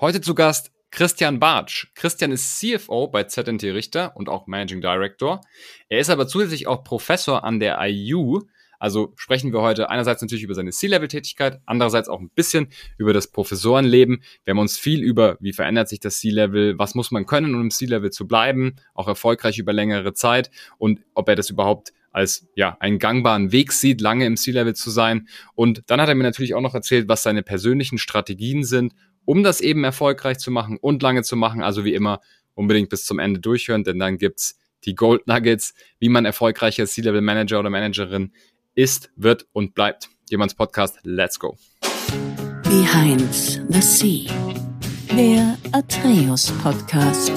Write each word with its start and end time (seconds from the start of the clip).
Heute 0.00 0.20
zu 0.20 0.36
Gast 0.36 0.70
Christian 0.92 1.40
Bartsch. 1.40 1.88
Christian 1.96 2.30
ist 2.30 2.60
CFO 2.60 3.08
bei 3.08 3.24
ZNT 3.24 3.64
Richter 3.64 4.16
und 4.16 4.28
auch 4.28 4.46
Managing 4.46 4.80
Director. 4.80 5.40
Er 5.88 5.98
ist 5.98 6.08
aber 6.08 6.28
zusätzlich 6.28 6.68
auch 6.68 6.84
Professor 6.84 7.42
an 7.42 7.58
der 7.58 7.80
IU. 7.80 8.42
Also 8.78 9.12
sprechen 9.16 9.52
wir 9.52 9.60
heute 9.60 9.90
einerseits 9.90 10.22
natürlich 10.22 10.44
über 10.44 10.54
seine 10.54 10.70
C-Level-Tätigkeit, 10.70 11.60
andererseits 11.66 12.08
auch 12.08 12.20
ein 12.20 12.30
bisschen 12.30 12.68
über 12.96 13.12
das 13.12 13.26
Professorenleben. 13.32 14.22
Wir 14.44 14.52
haben 14.52 14.60
uns 14.60 14.78
viel 14.78 15.02
über, 15.02 15.36
wie 15.40 15.52
verändert 15.52 15.88
sich 15.88 15.98
das 15.98 16.20
C-Level, 16.20 16.78
was 16.78 16.94
muss 16.94 17.10
man 17.10 17.26
können, 17.26 17.56
um 17.56 17.62
im 17.62 17.70
C-Level 17.72 18.12
zu 18.12 18.28
bleiben, 18.28 18.76
auch 18.94 19.08
erfolgreich 19.08 19.58
über 19.58 19.72
längere 19.72 20.14
Zeit 20.14 20.52
und 20.78 21.00
ob 21.14 21.28
er 21.28 21.34
das 21.34 21.50
überhaupt 21.50 21.92
als 22.12 22.48
ja 22.54 22.76
einen 22.80 22.98
gangbaren 22.98 23.52
Weg 23.52 23.72
sieht, 23.72 24.00
lange 24.00 24.26
im 24.26 24.36
C-Level 24.36 24.74
zu 24.74 24.90
sein. 24.90 25.28
Und 25.54 25.82
dann 25.86 26.00
hat 26.00 26.08
er 26.08 26.14
mir 26.14 26.24
natürlich 26.24 26.54
auch 26.54 26.60
noch 26.60 26.74
erzählt, 26.74 27.08
was 27.08 27.22
seine 27.22 27.42
persönlichen 27.42 27.98
Strategien 27.98 28.64
sind, 28.64 28.94
um 29.28 29.42
das 29.42 29.60
eben 29.60 29.84
erfolgreich 29.84 30.38
zu 30.38 30.50
machen 30.50 30.78
und 30.80 31.02
lange 31.02 31.22
zu 31.22 31.36
machen. 31.36 31.62
Also 31.62 31.84
wie 31.84 31.92
immer 31.92 32.22
unbedingt 32.54 32.88
bis 32.88 33.04
zum 33.04 33.18
Ende 33.18 33.40
durchhören, 33.40 33.84
denn 33.84 33.98
dann 33.98 34.16
gibt's 34.16 34.58
die 34.86 34.94
Gold 34.94 35.26
Nuggets, 35.26 35.74
wie 35.98 36.08
man 36.08 36.24
erfolgreicher 36.24 36.86
C-Level 36.86 37.20
Manager 37.20 37.60
oder 37.60 37.68
Managerin 37.68 38.32
ist, 38.74 39.10
wird 39.16 39.46
und 39.52 39.74
bleibt. 39.74 40.08
Jemands 40.30 40.54
Podcast, 40.54 40.98
let's 41.02 41.38
go. 41.38 41.58
Behind 42.62 43.30
the 43.68 43.82
Sea, 43.82 44.32
der 45.14 45.58
Atreus 45.72 46.50
Podcast. 46.62 47.30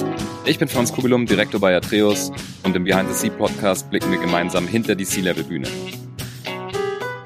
Ich 0.46 0.58
bin 0.58 0.68
Franz 0.68 0.94
Kugelum, 0.94 1.26
Direktor 1.26 1.60
bei 1.60 1.76
Atreus 1.76 2.32
und 2.62 2.74
im 2.74 2.84
Behind 2.84 3.06
the 3.12 3.14
Sea 3.14 3.30
Podcast 3.36 3.90
blicken 3.90 4.10
wir 4.10 4.18
gemeinsam 4.18 4.66
hinter 4.66 4.94
die 4.94 5.04
C-Level 5.04 5.44
Bühne. 5.44 5.68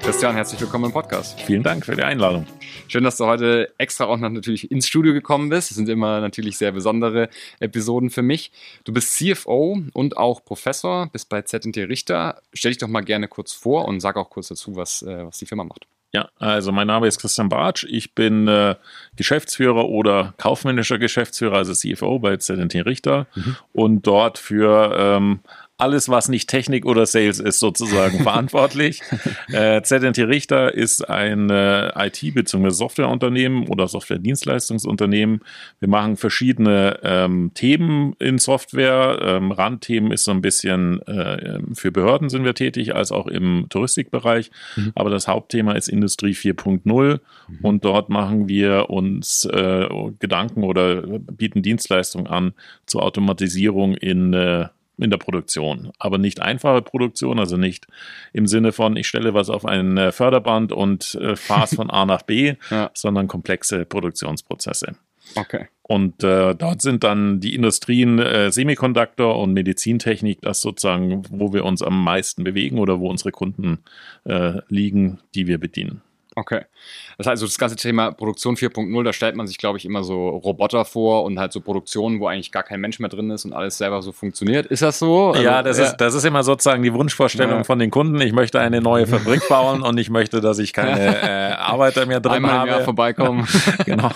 Christian, 0.07 0.35
herzlich 0.35 0.61
willkommen 0.61 0.85
im 0.85 0.93
Podcast. 0.93 1.37
Vielen 1.41 1.63
Dank 1.63 1.85
für 1.85 1.93
die 1.93 2.01
Einladung. 2.01 2.47
Schön, 2.87 3.03
dass 3.03 3.17
du 3.17 3.25
heute 3.25 3.73
extra 3.77 4.05
auch 4.05 4.15
noch 4.15 4.29
natürlich 4.29 4.71
ins 4.71 4.87
Studio 4.87 5.11
gekommen 5.11 5.49
bist. 5.49 5.69
Das 5.69 5.75
sind 5.75 5.89
immer 5.89 6.21
natürlich 6.21 6.57
sehr 6.57 6.71
besondere 6.71 7.27
Episoden 7.59 8.09
für 8.09 8.21
mich. 8.21 8.53
Du 8.85 8.93
bist 8.93 9.17
CFO 9.17 9.81
und 9.91 10.15
auch 10.15 10.45
Professor, 10.45 11.07
bist 11.07 11.27
bei 11.27 11.41
ZNT 11.41 11.75
Richter. 11.89 12.41
Stell 12.53 12.71
dich 12.71 12.77
doch 12.77 12.87
mal 12.87 13.01
gerne 13.01 13.27
kurz 13.27 13.51
vor 13.51 13.83
und 13.83 13.99
sag 13.99 14.15
auch 14.15 14.29
kurz 14.29 14.47
dazu, 14.47 14.77
was, 14.77 15.01
äh, 15.01 15.25
was 15.25 15.39
die 15.39 15.45
Firma 15.45 15.65
macht. 15.65 15.87
Ja, 16.13 16.29
also 16.37 16.71
mein 16.71 16.87
Name 16.87 17.05
ist 17.07 17.19
Christian 17.19 17.49
Bartsch. 17.49 17.85
Ich 17.89 18.15
bin 18.15 18.47
äh, 18.47 18.75
Geschäftsführer 19.17 19.89
oder 19.89 20.33
kaufmännischer 20.37 20.99
Geschäftsführer, 20.99 21.57
also 21.57 21.73
CFO 21.73 22.19
bei 22.19 22.37
ZNT 22.37 22.75
Richter 22.85 23.27
mhm. 23.35 23.57
und 23.73 24.07
dort 24.07 24.37
für 24.37 24.95
ähm, 24.97 25.41
alles, 25.77 26.09
was 26.09 26.27
nicht 26.27 26.49
Technik 26.49 26.85
oder 26.85 27.05
Sales 27.05 27.39
ist, 27.39 27.59
sozusagen 27.59 28.23
verantwortlich. 28.23 29.01
Äh, 29.51 29.81
ZNT 29.81 30.19
Richter 30.19 30.73
ist 30.73 31.07
ein 31.09 31.49
äh, 31.49 32.07
IT- 32.07 32.33
bzw. 32.33 32.69
Softwareunternehmen 32.69 33.67
oder 33.67 33.87
Softwaredienstleistungsunternehmen. 33.87 35.41
Wir 35.79 35.87
machen 35.87 36.17
verschiedene 36.17 36.99
ähm, 37.03 37.51
Themen 37.53 38.13
in 38.19 38.39
Software. 38.39 39.19
Ähm, 39.21 39.51
Randthemen 39.51 40.11
ist 40.11 40.25
so 40.25 40.31
ein 40.31 40.41
bisschen 40.41 41.01
äh, 41.07 41.59
für 41.73 41.91
Behörden 41.91 42.29
sind 42.29 42.43
wir 42.43 42.55
tätig, 42.55 42.93
als 42.93 43.11
auch 43.11 43.27
im 43.27 43.67
Touristikbereich. 43.69 44.51
Mhm. 44.75 44.91
Aber 44.95 45.09
das 45.09 45.27
Hauptthema 45.27 45.73
ist 45.73 45.87
Industrie 45.87 46.33
4.0 46.33 46.83
mhm. 46.87 47.19
und 47.61 47.85
dort 47.85 48.09
machen 48.09 48.49
wir 48.49 48.89
uns 48.89 49.45
äh, 49.45 49.87
Gedanken 50.19 50.63
oder 50.63 51.01
bieten 51.01 51.61
Dienstleistungen 51.61 52.27
an 52.27 52.53
zur 52.85 53.03
Automatisierung 53.03 53.95
in 53.95 54.33
äh, 54.33 54.67
in 54.97 55.09
der 55.09 55.17
Produktion, 55.17 55.91
aber 55.99 56.17
nicht 56.17 56.41
einfache 56.41 56.81
Produktion, 56.81 57.39
also 57.39 57.57
nicht 57.57 57.87
im 58.33 58.47
Sinne 58.47 58.71
von, 58.71 58.97
ich 58.97 59.07
stelle 59.07 59.33
was 59.33 59.49
auf 59.49 59.65
ein 59.65 59.97
äh, 59.97 60.11
Förderband 60.11 60.71
und 60.71 61.15
äh, 61.15 61.35
fahre 61.35 61.65
es 61.65 61.75
von 61.75 61.89
A 61.89 62.05
nach 62.05 62.23
B, 62.23 62.55
ja. 62.69 62.91
sondern 62.93 63.27
komplexe 63.27 63.85
Produktionsprozesse. 63.85 64.95
Okay. 65.35 65.67
Und 65.81 66.23
äh, 66.23 66.55
dort 66.55 66.81
sind 66.81 67.03
dann 67.03 67.39
die 67.39 67.53
Industrien 67.55 68.19
äh, 68.19 68.51
Semiconductor 68.51 69.39
und 69.39 69.53
Medizintechnik 69.53 70.41
das 70.41 70.61
sozusagen, 70.61 71.23
wo 71.29 71.53
wir 71.53 71.65
uns 71.65 71.81
am 71.81 72.03
meisten 72.03 72.43
bewegen 72.43 72.79
oder 72.79 72.99
wo 72.99 73.09
unsere 73.09 73.31
Kunden 73.31 73.79
äh, 74.25 74.61
liegen, 74.67 75.19
die 75.35 75.47
wir 75.47 75.59
bedienen. 75.59 76.01
Okay. 76.37 76.65
Das 77.17 77.25
heißt, 77.25 77.41
also 77.41 77.47
das 77.47 77.57
ganze 77.57 77.75
Thema 77.77 78.11
Produktion 78.11 78.55
4.0, 78.55 79.03
da 79.03 79.11
stellt 79.11 79.35
man 79.35 79.47
sich, 79.47 79.57
glaube 79.57 79.79
ich, 79.79 79.85
immer 79.85 80.03
so 80.03 80.29
Roboter 80.29 80.85
vor 80.85 81.23
und 81.23 81.39
halt 81.39 81.51
so 81.51 81.61
Produktionen, 81.61 82.19
wo 82.19 82.27
eigentlich 82.27 82.51
gar 82.51 82.61
kein 82.61 82.79
Mensch 82.79 82.99
mehr 82.99 83.09
drin 83.09 83.31
ist 83.31 83.43
und 83.45 83.53
alles 83.53 83.79
selber 83.79 84.03
so 84.03 84.11
funktioniert. 84.11 84.67
Ist 84.67 84.83
das 84.83 84.99
so? 84.99 85.31
Also, 85.31 85.41
ja, 85.41 85.63
das, 85.63 85.79
ja. 85.79 85.85
Ist, 85.85 85.97
das 85.97 86.13
ist 86.13 86.25
immer 86.25 86.43
sozusagen 86.43 86.83
die 86.83 86.93
Wunschvorstellung 86.93 87.57
ja. 87.57 87.63
von 87.63 87.79
den 87.79 87.89
Kunden. 87.89 88.21
Ich 88.21 88.33
möchte 88.33 88.59
eine 88.59 88.81
neue 88.81 89.07
Fabrik 89.07 89.41
bauen 89.49 89.81
und 89.81 89.97
ich 89.97 90.11
möchte, 90.11 90.39
dass 90.39 90.59
ich 90.59 90.73
keine 90.73 91.19
äh, 91.19 91.53
Arbeiter 91.53 92.05
mehr 92.05 92.19
drin 92.19 92.33
Einmal 92.33 92.51
habe. 92.51 92.69
Einmal 92.69 92.83
vorbeikommen. 92.83 93.47
genau. 93.85 94.11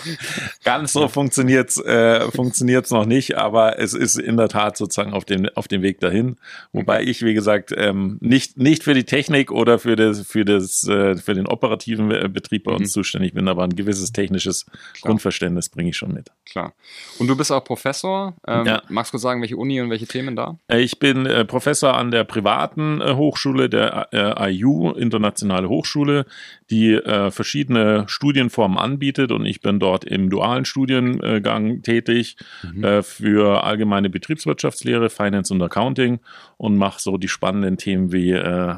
Ganz 0.64 0.94
so 0.94 1.08
funktioniert's 1.08 1.84
äh, 1.84 2.30
funktioniert's 2.30 2.92
noch 2.92 3.08
nicht, 3.08 3.36
aber 3.36 3.80
es 3.80 3.96
ist 3.96 4.20
in 4.20 4.38
der 4.38 4.48
Tat 4.48 4.78
sozusagen 4.78 5.14
auf 5.14 5.26
dem, 5.26 5.50
auf 5.56 5.68
dem 5.68 5.82
Weg 5.82 6.02
dahin. 6.02 6.36
Wobei 6.72 7.02
ich, 7.02 7.24
wie 7.24 7.34
gesagt, 7.34 7.74
ähm, 7.76 8.20
nicht, 8.22 8.60
nicht 8.60 8.84
für 8.84 8.94
die 8.94 9.06
Technik 9.06 9.52
oder 9.52 9.80
für 9.80 9.96
das, 9.96 10.22
für 10.22 10.46
das, 10.46 10.88
äh, 10.88 11.16
für 11.16 11.34
den 11.34 11.48
operativen 11.48 12.11
Betrieb 12.30 12.66
bei 12.66 12.72
uns 12.72 12.90
mhm. 12.90 13.02
zuständig 13.02 13.34
bin, 13.34 13.48
aber 13.48 13.64
ein 13.64 13.76
gewisses 13.76 14.12
technisches 14.12 14.66
Klar. 14.66 14.84
Grundverständnis 15.02 15.70
bringe 15.70 15.90
ich 15.90 15.98
schon 15.98 16.14
mit. 16.14 16.30
Klar. 16.46 16.74
Und 17.20 17.28
du 17.28 17.36
bist 17.36 17.52
auch 17.52 17.64
Professor. 17.64 18.36
Ähm, 18.48 18.66
ja. 18.66 18.82
Magst 18.90 19.10
du 19.10 19.14
kurz 19.14 19.24
sagen, 19.24 19.42
welche 19.42 19.58
Uni 19.58 19.80
und 19.82 19.90
welche 19.90 20.08
Themen 20.08 20.36
da? 20.36 20.58
Äh, 20.68 20.82
ich 20.82 21.00
bin 21.00 21.26
äh, 21.26 21.46
Professor 21.46 21.96
an 21.96 22.12
der 22.12 22.24
privaten 22.24 23.02
äh, 23.02 23.14
Hochschule, 23.14 23.70
der 23.70 24.10
äh, 24.12 24.52
IU, 24.52 24.92
Internationale 24.92 25.70
Hochschule, 25.70 26.26
die 26.70 26.94
äh, 26.94 27.32
verschiedene 27.32 28.06
Studienformen 28.08 28.78
anbietet 28.78 29.32
und 29.32 29.46
ich 29.46 29.62
bin 29.62 29.80
dort 29.80 30.04
im 30.04 30.30
dualen 30.30 30.66
Studiengang 30.66 31.82
tätig 31.82 32.38
mhm. 32.64 32.84
Äh, 32.84 33.04
für 33.04 33.64
allgemeine 33.64 34.10
Betriebswirtschaftslehre, 34.10 35.10
Finance 35.10 35.54
und 35.54 35.62
Accounting 35.62 36.20
und 36.58 36.78
mache 36.78 37.02
so 37.02 37.18
die 37.18 37.28
spannenden 37.28 37.78
Themen 37.78 38.12
wie 38.12 38.32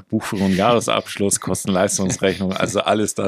Buchführung, 0.10 0.54
Jahresabschluss, 0.54 1.40
Kosten-Leistungsrechnung, 1.40 2.54
also 2.54 2.82
alles 2.82 3.16
das, 3.16 3.23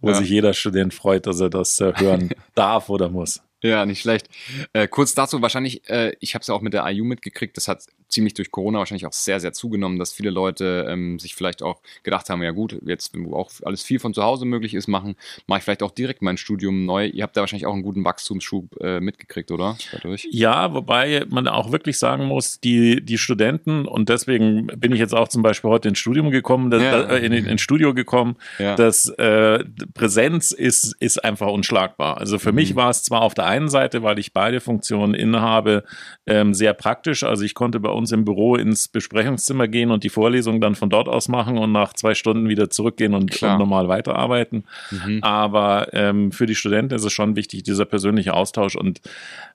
wo 0.00 0.08
ja. 0.08 0.14
sich 0.14 0.28
jeder 0.28 0.52
Student 0.52 0.94
freut, 0.94 1.26
dass 1.26 1.40
er 1.40 1.50
das 1.50 1.78
hören 1.80 2.30
darf 2.54 2.88
oder 2.88 3.08
muss. 3.08 3.40
Ja, 3.62 3.84
nicht 3.84 4.00
schlecht. 4.00 4.28
Äh, 4.72 4.88
kurz 4.88 5.14
dazu, 5.14 5.42
wahrscheinlich, 5.42 5.88
äh, 5.88 6.14
ich 6.20 6.34
habe 6.34 6.40
es 6.40 6.48
ja 6.48 6.54
auch 6.54 6.62
mit 6.62 6.72
der 6.72 6.86
IU 6.86 7.04
mitgekriegt, 7.04 7.56
das 7.56 7.68
hat 7.68 7.84
ziemlich 8.10 8.34
durch 8.34 8.50
Corona 8.50 8.78
wahrscheinlich 8.78 9.06
auch 9.06 9.12
sehr, 9.12 9.40
sehr 9.40 9.52
zugenommen, 9.52 9.98
dass 9.98 10.12
viele 10.12 10.30
Leute 10.30 10.86
ähm, 10.88 11.18
sich 11.18 11.34
vielleicht 11.34 11.62
auch 11.62 11.80
gedacht 12.02 12.28
haben, 12.28 12.42
ja 12.42 12.50
gut, 12.50 12.76
jetzt, 12.84 13.14
wenn 13.14 13.32
auch 13.32 13.50
alles 13.64 13.82
viel 13.82 13.98
von 13.98 14.12
zu 14.12 14.22
Hause 14.22 14.44
möglich 14.44 14.74
ist, 14.74 14.88
machen, 14.88 15.16
mache 15.46 15.58
ich 15.58 15.64
vielleicht 15.64 15.82
auch 15.82 15.90
direkt 15.90 16.22
mein 16.22 16.36
Studium 16.36 16.84
neu. 16.84 17.06
Ihr 17.06 17.22
habt 17.22 17.36
da 17.36 17.40
wahrscheinlich 17.40 17.66
auch 17.66 17.72
einen 17.72 17.82
guten 17.82 18.04
Wachstumsschub 18.04 18.80
äh, 18.80 19.00
mitgekriegt, 19.00 19.50
oder? 19.50 19.76
Dadurch? 19.92 20.28
Ja, 20.30 20.74
wobei 20.74 21.24
man 21.28 21.48
auch 21.48 21.72
wirklich 21.72 21.98
sagen 21.98 22.24
muss, 22.24 22.60
die, 22.60 23.04
die 23.04 23.18
Studenten, 23.18 23.86
und 23.86 24.08
deswegen 24.08 24.66
bin 24.76 24.92
ich 24.92 24.98
jetzt 24.98 25.14
auch 25.14 25.28
zum 25.28 25.42
Beispiel 25.42 25.70
heute 25.70 25.88
ins 25.88 25.98
Studium 25.98 26.30
gekommen, 26.30 26.70
das, 26.70 26.82
ja. 26.82 27.02
äh, 27.02 27.24
in, 27.24 27.32
ins 27.32 27.60
Studio 27.60 27.94
gekommen, 27.94 28.36
ja. 28.58 28.74
dass 28.74 29.08
äh, 29.08 29.64
Präsenz 29.94 30.50
ist, 30.50 30.96
ist 31.00 31.22
einfach 31.24 31.48
unschlagbar. 31.48 32.18
Also 32.18 32.38
für 32.38 32.50
mhm. 32.50 32.56
mich 32.56 32.76
war 32.76 32.90
es 32.90 33.02
zwar 33.02 33.22
auf 33.22 33.34
der 33.34 33.46
einen 33.46 33.68
Seite, 33.68 34.02
weil 34.02 34.18
ich 34.18 34.32
beide 34.32 34.60
Funktionen 34.60 35.14
innehabe, 35.14 35.84
ähm, 36.26 36.54
sehr 36.54 36.74
praktisch. 36.74 37.22
Also 37.22 37.44
ich 37.44 37.54
konnte 37.54 37.78
bei 37.80 37.90
uns 37.90 37.99
im 38.12 38.24
Büro 38.24 38.56
ins 38.56 38.88
Besprechungszimmer 38.88 39.68
gehen 39.68 39.90
und 39.90 40.04
die 40.04 40.08
Vorlesung 40.08 40.60
dann 40.60 40.74
von 40.74 40.90
dort 40.90 41.08
aus 41.08 41.28
machen 41.28 41.58
und 41.58 41.72
nach 41.72 41.92
zwei 41.92 42.14
Stunden 42.14 42.48
wieder 42.48 42.70
zurückgehen 42.70 43.14
und, 43.14 43.42
und 43.42 43.58
normal 43.58 43.88
weiterarbeiten. 43.88 44.64
Mhm. 44.90 45.18
Aber 45.22 45.88
ähm, 45.92 46.32
für 46.32 46.46
die 46.46 46.54
Studenten 46.54 46.94
ist 46.94 47.04
es 47.04 47.12
schon 47.12 47.36
wichtig, 47.36 47.62
dieser 47.62 47.84
persönliche 47.84 48.34
Austausch 48.34 48.76
und 48.76 49.00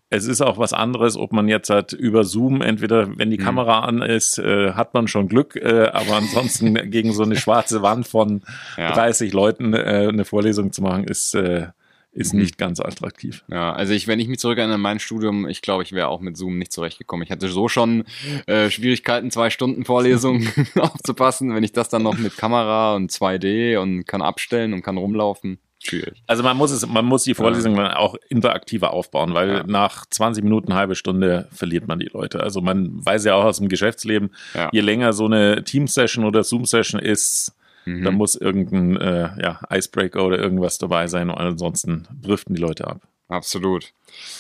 es 0.10 0.28
ist 0.28 0.42
auch 0.42 0.58
was 0.58 0.72
anderes, 0.72 1.18
ob 1.18 1.34
man 1.34 1.48
jetzt 1.48 1.70
halt 1.70 1.92
über 1.92 2.24
Zoom, 2.24 2.62
entweder 2.62 3.18
wenn 3.18 3.32
die 3.32 3.38
mhm. 3.38 3.44
Kamera 3.44 3.80
an 3.80 4.02
ist, 4.02 4.38
äh, 4.38 4.74
hat 4.74 4.94
man 4.94 5.08
schon 5.08 5.28
Glück, 5.28 5.56
äh, 5.56 5.88
aber 5.88 6.18
ansonsten 6.18 6.74
gegen 6.92 7.12
so 7.12 7.24
eine 7.24 7.36
schwarze 7.36 7.82
Wand 7.82 8.08
von 8.08 8.42
ja. 8.78 8.94
30 8.94 9.34
Leuten 9.34 9.74
äh, 9.74 10.08
eine 10.10 10.26
Vorlesung 10.26 10.72
zu 10.72 10.84
machen, 10.84 11.06
ist 11.06 11.34
äh, 11.34 11.68
ist 12.16 12.34
mhm. 12.34 12.40
nicht 12.42 12.58
ganz 12.58 12.80
attraktiv. 12.80 13.44
Ja, 13.50 13.74
also 13.74 13.94
ich, 13.94 14.08
wenn 14.08 14.20
ich 14.20 14.28
mich 14.28 14.40
zurückerinnere 14.40 14.76
an 14.76 14.82
mein 14.82 15.00
Studium, 15.00 15.48
ich 15.48 15.62
glaube, 15.62 15.84
ich 15.84 15.92
wäre 15.92 16.08
auch 16.08 16.22
mit 16.22 16.38
Zoom 16.38 16.58
nicht 16.58 16.72
zurechtgekommen. 16.72 17.24
Ich 17.24 17.32
hatte 17.32 17.50
so 17.50 17.68
schon 17.68 18.06
äh, 18.48 18.70
Schwierigkeiten, 18.70 19.32
zwei 19.32 19.50
Stunden 19.50 19.86
Vorlesungen 19.86 20.50
aufzupassen. 20.80 21.54
Wenn 21.54 21.64
ich 21.64 21.74
das 21.74 21.90
dann 21.90 22.04
noch 22.04 22.18
mit 22.18 22.38
Kamera 22.38 22.96
und 22.96 23.12
2D 23.12 23.78
und 23.78 24.06
kann 24.06 24.22
abstellen 24.22 24.74
und 24.74 24.82
kann 24.82 24.98
rumlaufen, 24.98 25.60
schwierig. 25.84 26.24
Also 26.26 26.42
man 26.42 26.56
muss 26.56 26.72
es, 26.72 26.88
man 26.88 27.06
muss 27.06 27.24
die 27.24 27.34
Vorlesung 27.34 27.76
ja. 27.76 27.98
auch 27.98 28.16
interaktiver 28.30 28.92
aufbauen, 28.92 29.34
weil 29.34 29.50
ja. 29.50 29.64
nach 29.68 30.06
20 30.10 30.44
Minuten, 30.44 30.74
halbe 30.74 30.96
Stunde 30.96 31.50
verliert 31.52 31.88
man 31.88 32.00
die 32.00 32.10
Leute. 32.12 32.42
Also 32.42 32.62
man 32.62 33.06
weiß 33.06 33.26
ja 33.26 33.36
auch 33.36 33.44
aus 33.44 33.58
dem 33.58 33.68
Geschäftsleben, 33.68 34.32
ja. 34.54 34.70
je 34.72 34.82
länger 34.82 35.12
so 35.12 35.26
eine 35.26 35.64
Team-Session 35.66 36.24
oder 36.24 36.44
Zoom-Session 36.46 37.00
ist, 37.00 37.54
Mhm. 37.86 38.04
Da 38.04 38.12
muss 38.12 38.36
irgendein 38.36 38.98
äh, 38.98 39.30
ja, 39.42 39.60
Icebreaker 39.72 40.26
oder 40.26 40.40
irgendwas 40.40 40.78
dabei 40.78 41.08
sein 41.08 41.30
und 41.30 41.38
ansonsten 41.38 42.08
driften 42.22 42.56
die 42.56 42.62
Leute 42.62 42.88
ab. 42.88 43.08
Absolut. 43.28 43.94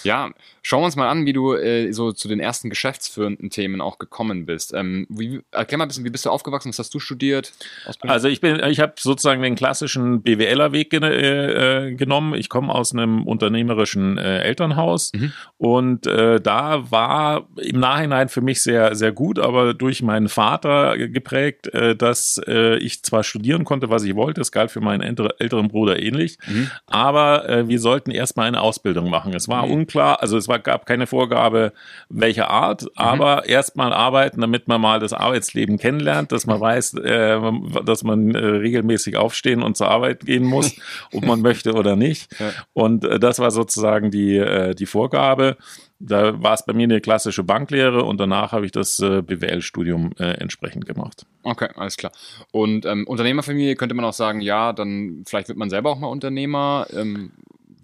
Ja, 0.04 0.32
schauen 0.66 0.82
wir 0.82 0.86
uns 0.86 0.96
mal 0.96 1.10
an, 1.10 1.28
wie 1.28 1.34
du 1.34 1.54
äh, 1.54 1.92
so 1.92 2.12
zu 2.12 2.28
den 2.28 2.40
ersten 2.40 2.72
geschäftsführenden 2.72 3.52
Themen 3.52 3.82
auch 3.82 4.00
gekommen 4.00 4.48
bist. 4.48 4.74
Ähm, 4.74 5.06
wie, 5.10 5.42
erklär 5.52 5.78
mal 5.78 5.86
ein 5.86 5.90
bisschen, 5.90 6.06
wie 6.06 6.10
bist 6.10 6.26
du 6.26 6.32
aufgewachsen? 6.32 6.70
Was 6.70 6.80
hast 6.80 6.94
du 6.96 7.00
studiert? 7.00 7.54
Ausbildung? 7.86 8.12
Also 8.12 8.30
ich 8.30 8.42
bin, 8.42 8.60
ich 8.64 8.80
habe 8.80 8.94
sozusagen 8.98 9.44
den 9.44 9.54
klassischen 9.54 10.24
BWLer-Weg 10.24 10.90
ge 10.90 11.02
äh, 11.02 11.94
genommen. 11.94 12.34
Ich 12.34 12.50
komme 12.50 12.74
aus 12.74 12.94
einem 12.94 13.28
unternehmerischen 13.28 14.18
äh, 14.18 14.40
Elternhaus 14.40 15.12
mhm. 15.14 15.34
und 15.58 16.08
äh, 16.08 16.42
da 16.42 16.90
war 16.90 17.48
im 17.62 17.80
Nachhinein 17.80 18.30
für 18.30 18.42
mich 18.42 18.64
sehr, 18.64 18.96
sehr 18.96 19.12
gut, 19.12 19.38
aber 19.38 19.76
durch 19.76 20.02
meinen 20.02 20.30
Vater 20.30 20.98
geprägt, 20.98 21.68
äh, 21.76 21.96
dass 21.96 22.42
äh, 22.48 22.78
ich 22.78 23.04
zwar 23.04 23.24
studieren 23.24 23.66
konnte, 23.66 23.92
was 23.92 24.04
ich 24.04 24.16
wollte, 24.16 24.42
es 24.42 24.52
galt 24.52 24.72
für 24.72 24.82
meinen 24.82 25.02
älteren 25.04 25.68
Bruder 25.68 26.02
ähnlich, 26.02 26.40
mhm. 26.48 26.72
aber 26.88 27.66
wir 27.68 27.80
sollten 27.80 28.12
erstmal 28.12 28.48
eine 28.48 28.62
Ausbildung 28.62 29.10
machen. 29.10 29.34
Es 29.34 29.48
war 29.48 29.65
mhm. 29.66 29.74
unklar, 29.74 30.22
also 30.22 30.38
es 30.38 30.48
war, 30.48 30.60
gab 30.60 30.86
keine 30.86 31.08
Vorgabe, 31.08 31.74
welche 32.10 32.50
Art, 32.50 32.84
mhm. 32.84 32.90
aber 32.96 33.46
erstmal 33.48 33.94
arbeiten, 33.94 34.42
damit 34.42 34.68
man 34.68 34.82
mal 34.82 35.00
das 35.00 35.14
Arbeitsleben 35.14 35.78
kennenlernt, 35.78 36.32
dass 36.32 36.46
man 36.46 36.60
weiß, 36.60 36.96
äh, 36.96 37.40
dass 37.84 38.04
man 38.04 38.34
äh, 38.34 38.38
regelmäßig 38.38 39.18
aufstehen 39.18 39.64
und 39.64 39.78
zur 39.78 39.90
Arbeit 39.90 40.26
gehen 40.26 40.44
muss, 40.44 40.76
ob 41.14 41.26
man 41.26 41.42
möchte 41.42 41.74
oder 41.74 41.96
nicht. 41.96 42.40
Ja. 42.40 42.52
Und 42.74 43.06
äh, 43.06 43.20
das 43.20 43.40
war 43.40 43.52
sozusagen 43.52 44.12
die, 44.12 44.38
äh, 44.38 44.76
die 44.76 44.86
Vorgabe. 44.86 45.58
Da 46.00 46.42
war 46.44 46.54
es 46.54 46.66
bei 46.66 46.74
mir 46.74 46.84
eine 46.84 47.00
klassische 47.00 47.44
Banklehre 47.44 48.04
und 48.04 48.20
danach 48.20 48.52
habe 48.52 48.66
ich 48.66 48.72
das 48.74 49.00
äh, 49.00 49.22
BWL-Studium 49.22 50.12
äh, 50.20 50.34
entsprechend 50.42 50.86
gemacht. 50.86 51.26
Okay, 51.44 51.70
alles 51.76 51.96
klar. 51.96 52.12
Und 52.52 52.86
ähm, 52.86 53.08
Unternehmerfamilie 53.08 53.76
könnte 53.76 53.96
man 53.96 54.04
auch 54.04 54.14
sagen, 54.14 54.42
ja, 54.42 54.74
dann 54.74 55.24
vielleicht 55.26 55.48
wird 55.48 55.58
man 55.58 55.70
selber 55.70 55.92
auch 55.92 56.00
mal 56.00 56.08
Unternehmer. 56.08 56.88
Ähm, 56.92 57.32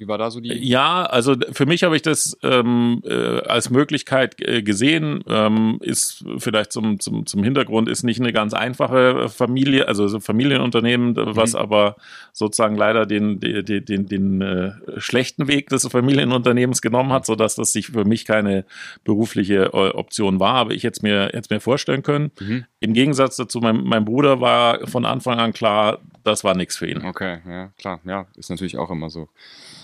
wie 0.01 0.07
war 0.07 0.17
da 0.17 0.31
so 0.31 0.39
die? 0.39 0.51
Ja, 0.67 1.03
also 1.03 1.35
für 1.51 1.67
mich 1.67 1.83
habe 1.83 1.95
ich 1.95 2.01
das 2.01 2.35
ähm, 2.41 3.03
äh, 3.05 3.41
als 3.41 3.69
Möglichkeit 3.69 4.41
äh, 4.41 4.63
gesehen. 4.63 5.23
Ähm, 5.27 5.77
ist 5.81 6.25
vielleicht 6.39 6.71
zum, 6.71 6.99
zum, 6.99 7.27
zum 7.27 7.43
Hintergrund 7.43 7.87
ist 7.87 8.01
nicht 8.01 8.19
eine 8.19 8.33
ganz 8.33 8.55
einfache 8.55 9.29
Familie, 9.29 9.87
also 9.87 10.07
so 10.07 10.19
Familienunternehmen, 10.19 11.09
mhm. 11.09 11.35
was 11.35 11.53
aber 11.53 11.97
sozusagen 12.33 12.75
leider 12.75 13.05
den, 13.05 13.39
den, 13.39 13.63
den, 13.63 13.85
den, 13.85 14.07
den 14.07 14.41
äh, 14.41 14.71
schlechten 14.97 15.47
Weg 15.47 15.69
des 15.69 15.87
Familienunternehmens 15.87 16.81
genommen 16.81 17.13
hat, 17.13 17.27
sodass 17.27 17.53
das 17.53 17.71
sich 17.71 17.87
für 17.87 18.03
mich 18.03 18.25
keine 18.25 18.65
berufliche 19.03 19.65
äh, 19.65 19.91
Option 19.91 20.39
war. 20.39 20.55
Aber 20.55 20.71
ich 20.71 20.81
jetzt 20.81 21.03
mir 21.03 21.29
jetzt 21.31 21.51
mir 21.51 21.59
vorstellen 21.59 22.01
können. 22.01 22.31
Mhm. 22.39 22.65
Im 22.79 22.93
Gegensatz 22.93 23.35
dazu, 23.35 23.59
mein, 23.59 23.83
mein 23.83 24.03
Bruder 24.03 24.41
war 24.41 24.87
von 24.87 25.05
Anfang 25.05 25.37
an 25.37 25.53
klar, 25.53 25.99
das 26.23 26.43
war 26.43 26.55
nichts 26.55 26.77
für 26.77 26.87
ihn. 26.87 27.05
Okay, 27.05 27.37
ja, 27.47 27.67
klar, 27.77 27.99
ja, 28.03 28.25
ist 28.35 28.49
natürlich 28.49 28.79
auch 28.79 28.89
immer 28.89 29.11
so. 29.11 29.29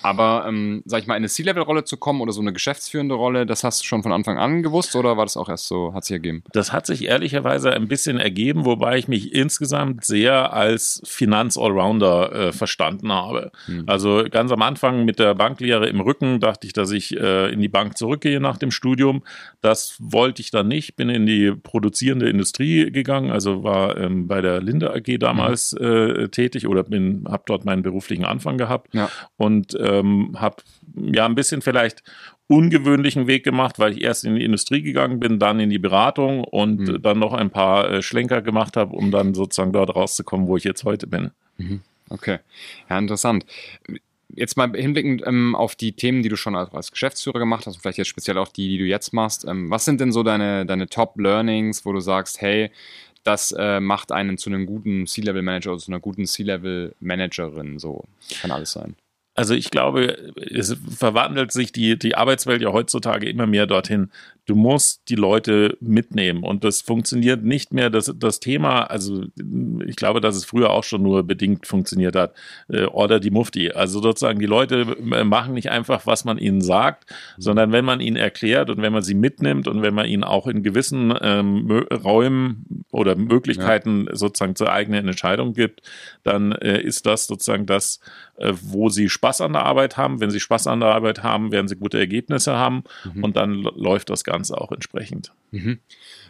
Aber, 0.08 0.46
ähm, 0.48 0.84
sag 0.86 1.02
ich 1.02 1.08
mal, 1.08 1.16
in 1.16 1.18
eine 1.18 1.28
C-Level-Rolle 1.28 1.84
zu 1.84 1.98
kommen 1.98 2.22
oder 2.22 2.32
so 2.32 2.40
eine 2.40 2.54
geschäftsführende 2.54 3.14
Rolle, 3.14 3.46
das 3.46 3.66
hast 3.66 3.82
du 3.82 3.86
schon 3.86 4.04
von 4.04 4.14
Anfang 4.14 4.38
an 4.38 4.64
gewusst 4.64 4.96
oder 4.96 5.18
war 5.18 5.26
das 5.26 5.36
auch 5.36 5.50
erst 5.50 5.68
so, 5.68 5.94
hat 5.94 6.06
sich 6.06 6.14
ergeben? 6.14 6.44
Das 6.54 6.72
hat 6.72 6.86
sich 6.86 7.04
ehrlicherweise 7.04 7.74
ein 7.74 7.90
bisschen 7.90 8.18
ergeben, 8.18 8.64
wobei 8.64 8.98
ich 9.00 9.10
mich 9.10 9.34
insgesamt 9.34 10.06
sehr 10.06 10.54
als 10.54 11.02
Finanz-Allrounder 11.04 12.32
äh, 12.32 12.52
verstanden 12.54 13.12
habe. 13.12 13.52
Hm. 13.66 13.84
Also 13.86 14.24
ganz 14.32 14.50
am 14.54 14.62
Anfang 14.62 15.04
mit 15.04 15.20
der 15.20 15.36
Banklehre 15.36 15.90
im 15.90 16.00
Rücken 16.00 16.40
dachte 16.40 16.68
ich, 16.68 16.72
dass 16.72 16.92
ich 16.92 17.14
äh, 17.18 17.52
in 17.52 17.60
die 17.60 17.68
Bank 17.68 17.98
zurückgehe 17.98 18.40
nach 18.40 18.58
dem 18.58 18.72
Studium. 18.72 19.24
Das 19.60 19.98
wollte 20.00 20.42
ich 20.42 20.52
dann 20.52 20.70
nicht, 20.70 20.96
bin 20.96 21.10
in 21.10 21.26
die 21.26 21.52
produzierende 21.52 22.30
Industrie 22.30 22.94
gegangen, 22.94 23.30
also 23.30 23.66
war 23.66 23.98
ähm, 23.98 24.26
bei 24.28 24.40
der 24.40 24.62
Linde 24.62 24.94
AG 24.94 25.20
damals 25.20 25.74
mhm. 25.74 25.86
äh, 25.86 26.28
tätig 26.30 26.66
oder 26.66 26.86
habe 26.86 27.44
dort 27.46 27.66
meinen 27.66 27.82
beruflichen 27.82 28.24
Anfang 28.24 28.58
gehabt 28.58 28.94
ja. 28.94 29.10
und 29.36 29.76
ähm, 30.00 30.36
habe 30.40 30.58
ja 30.96 31.26
ein 31.26 31.36
bisschen 31.36 31.62
vielleicht 31.62 32.04
ungewöhnlichen 32.48 33.28
Weg 33.28 33.44
gemacht, 33.44 33.78
weil 33.78 33.92
ich 33.92 34.02
erst 34.02 34.24
in 34.24 34.36
die 34.36 34.44
Industrie 34.44 34.82
gegangen 34.82 35.20
bin, 35.20 35.38
dann 35.38 35.60
in 35.60 35.70
die 35.70 35.80
Beratung 35.80 36.44
und 36.44 36.80
mhm. 36.80 37.02
dann 37.02 37.20
noch 37.20 37.34
ein 37.34 37.50
paar 37.50 37.90
äh, 37.92 38.02
Schlenker 38.02 38.42
gemacht 38.42 38.78
habe, 38.78 38.96
um 38.96 39.12
dann 39.12 39.34
sozusagen 39.34 39.74
dort 39.74 39.96
rauszukommen, 39.96 40.48
wo 40.48 40.56
ich 40.58 40.64
jetzt 40.64 40.84
heute 40.84 41.08
bin. 41.08 41.32
Mhm. 41.58 41.82
Okay, 42.10 42.40
ja, 42.90 42.98
interessant. 42.98 43.46
Jetzt 44.30 44.56
mal 44.56 44.72
hinblickend 44.74 45.24
ähm, 45.26 45.56
auf 45.56 45.76
die 45.76 45.94
Themen, 45.94 46.22
die 46.22 46.30
du 46.30 46.38
schon 46.38 46.56
als, 46.56 46.92
Geschäftsführer 46.92 47.40
gemacht 47.40 47.66
hast 47.66 47.76
und 47.76 47.82
vielleicht 47.82 47.98
jetzt 47.98 48.08
speziell 48.08 48.38
auch 48.38 48.50
die, 48.50 48.70
die 48.70 48.78
du 48.78 48.86
jetzt 48.86 49.14
machst. 49.14 49.46
Ähm, 49.46 49.70
was 49.70 49.84
sind 49.84 50.00
denn 50.00 50.12
so 50.12 50.24
deine, 50.24 50.66
deine 50.66 50.88
Top-Learnings, 50.88 51.86
wo 51.86 51.92
du 51.92 52.00
sagst, 52.00 52.42
hey, 52.42 52.72
das 53.24 53.52
äh, 53.52 53.82
macht 53.82 54.14
einen 54.14 54.38
zu 54.38 54.50
einem 54.50 54.66
guten 54.66 55.06
C-Level-Manager 55.06 55.72
oder 55.72 55.80
zu 55.80 55.92
einer 55.92 56.00
guten 56.00 56.26
C-Level-Managerin. 56.26 57.78
So 57.78 58.06
kann 58.42 58.52
alles 58.52 58.72
sein. 58.72 58.96
Also 59.38 59.54
ich 59.54 59.70
glaube, 59.70 60.34
es 60.36 60.76
verwandelt 60.98 61.52
sich 61.52 61.72
die, 61.72 61.98
die 61.98 62.16
Arbeitswelt 62.16 62.60
ja 62.64 62.74
heutzutage 62.74 63.30
immer 63.30 63.46
mehr 63.46 63.68
dorthin, 63.68 64.10
du 64.48 64.56
musst 64.56 65.10
die 65.10 65.16
Leute 65.16 65.78
mitnehmen 65.80 66.44
und 66.44 66.64
das 66.64 66.82
funktioniert 66.82 67.44
nicht 67.44 67.74
mehr. 67.74 67.90
Das, 67.90 68.12
das 68.18 68.40
Thema, 68.40 68.84
also 68.84 69.26
ich 69.86 69.96
glaube, 69.96 70.22
dass 70.22 70.36
es 70.36 70.46
früher 70.46 70.72
auch 70.72 70.84
schon 70.84 71.04
nur 71.04 71.24
bedingt 71.24 71.68
funktioniert 71.68 72.16
hat, 72.16 72.34
äh, 72.70 72.86
oder 72.86 73.20
die 73.20 73.30
Mufti. 73.30 73.72
Also 73.72 74.02
sozusagen 74.02 74.40
die 74.40 74.46
Leute 74.46 74.98
äh, 75.12 75.24
machen 75.24 75.54
nicht 75.54 75.70
einfach, 75.70 76.08
was 76.08 76.26
man 76.26 76.38
ihnen 76.38 76.62
sagt, 76.62 77.10
mhm. 77.10 77.42
sondern 77.42 77.72
wenn 77.74 77.86
man 77.86 78.00
ihnen 78.00 78.16
erklärt 78.16 78.70
und 78.70 78.82
wenn 78.82 78.94
man 78.94 79.04
sie 79.04 79.16
mitnimmt 79.16 79.68
und 79.68 79.84
wenn 79.84 79.94
man 79.94 80.08
ihnen 80.08 80.24
auch 80.24 80.48
in 80.48 80.64
gewissen 80.64 81.14
ähm, 81.22 81.86
Räumen 81.92 82.86
oder 82.92 83.16
Möglichkeiten 83.16 84.08
ja. 84.08 84.16
sozusagen 84.16 84.56
zur 84.56 84.72
eigenen 84.72 85.08
Entscheidung 85.08 85.54
gibt, 85.54 85.82
dann 86.24 86.54
äh, 86.54 86.82
ist 86.82 87.06
das 87.06 87.28
sozusagen 87.28 87.66
das, 87.66 88.00
wo 88.62 88.90
sie 88.90 89.10
Spaß 89.10 89.42
an 89.42 89.54
der 89.54 89.66
Arbeit 89.66 89.98
haben. 89.98 90.20
Wenn 90.20 90.30
sie 90.30 90.40
Spaß 90.40 90.68
an 90.68 90.80
der 90.80 90.90
Arbeit 90.90 91.24
haben, 91.24 91.52
werden 91.52 91.68
sie 91.68 91.76
gute 91.76 92.00
Ergebnisse 92.00 92.56
haben 92.56 92.84
mhm. 93.14 93.24
und 93.24 93.36
dann 93.36 93.54
läuft 93.54 94.10
das 94.10 94.24
Ganze 94.24 94.38
Ganze 94.38 94.62
auch 94.62 94.72
entsprechend. 94.72 95.32
Mhm. 95.52 95.80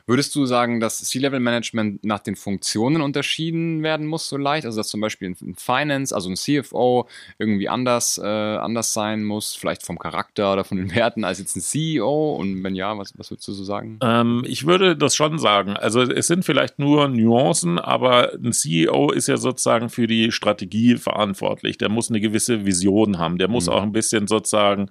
Würdest 0.06 0.33
du 0.36 0.45
sagen, 0.45 0.80
dass 0.80 1.04
C-Level-Management 1.04 2.06
nach 2.06 2.19
den 2.19 2.38
Funktionen 2.38 3.01
unterschieden 3.01 3.83
werden 3.83 4.07
muss, 4.07 4.30
so 4.30 4.38
leicht? 4.38 4.65
Also, 4.65 4.77
dass 4.77 4.88
zum 4.88 5.01
Beispiel 5.01 5.36
ein 5.42 5.56
Finance, 5.56 6.15
also 6.15 6.30
ein 6.30 6.38
CFO, 6.38 7.09
irgendwie 7.38 7.68
anders, 7.68 8.18
äh, 8.18 8.25
anders 8.25 8.94
sein 8.94 9.25
muss, 9.25 9.54
vielleicht 9.54 9.83
vom 9.83 10.00
Charakter 10.00 10.54
oder 10.54 10.63
von 10.63 10.77
den 10.77 10.95
Werten 10.95 11.25
als 11.25 11.39
jetzt 11.39 11.57
ein 11.57 11.62
CEO? 11.62 12.36
Und 12.36 12.63
wenn 12.63 12.74
ja, 12.74 12.98
was, 12.98 13.18
was 13.18 13.31
würdest 13.31 13.50
du 13.50 13.51
so 13.51 13.65
sagen? 13.65 14.00
Ähm, 14.01 14.45
ich 14.48 14.65
würde 14.65 14.95
das 14.95 15.13
schon 15.13 15.39
sagen. 15.39 15.75
Also, 15.75 16.04
es 16.04 16.27
sind 16.27 16.45
vielleicht 16.45 16.80
nur 16.80 17.09
Nuancen, 17.09 17.77
aber 17.77 18.31
ein 18.33 18.54
CEO 18.54 19.12
ist 19.12 19.27
ja 19.27 19.36
sozusagen 19.36 19.89
für 19.89 20.07
die 20.07 20.31
Strategie 20.31 20.95
verantwortlich. 20.95 21.77
Der 21.77 21.89
muss 21.97 22.11
eine 22.11 22.21
gewisse 22.21 22.63
Vision 22.63 23.17
haben. 23.17 23.39
Der 23.39 23.47
muss 23.47 23.65
mhm. 23.65 23.73
auch 23.73 23.81
ein 23.81 23.91
bisschen 23.91 24.27
sozusagen 24.27 24.88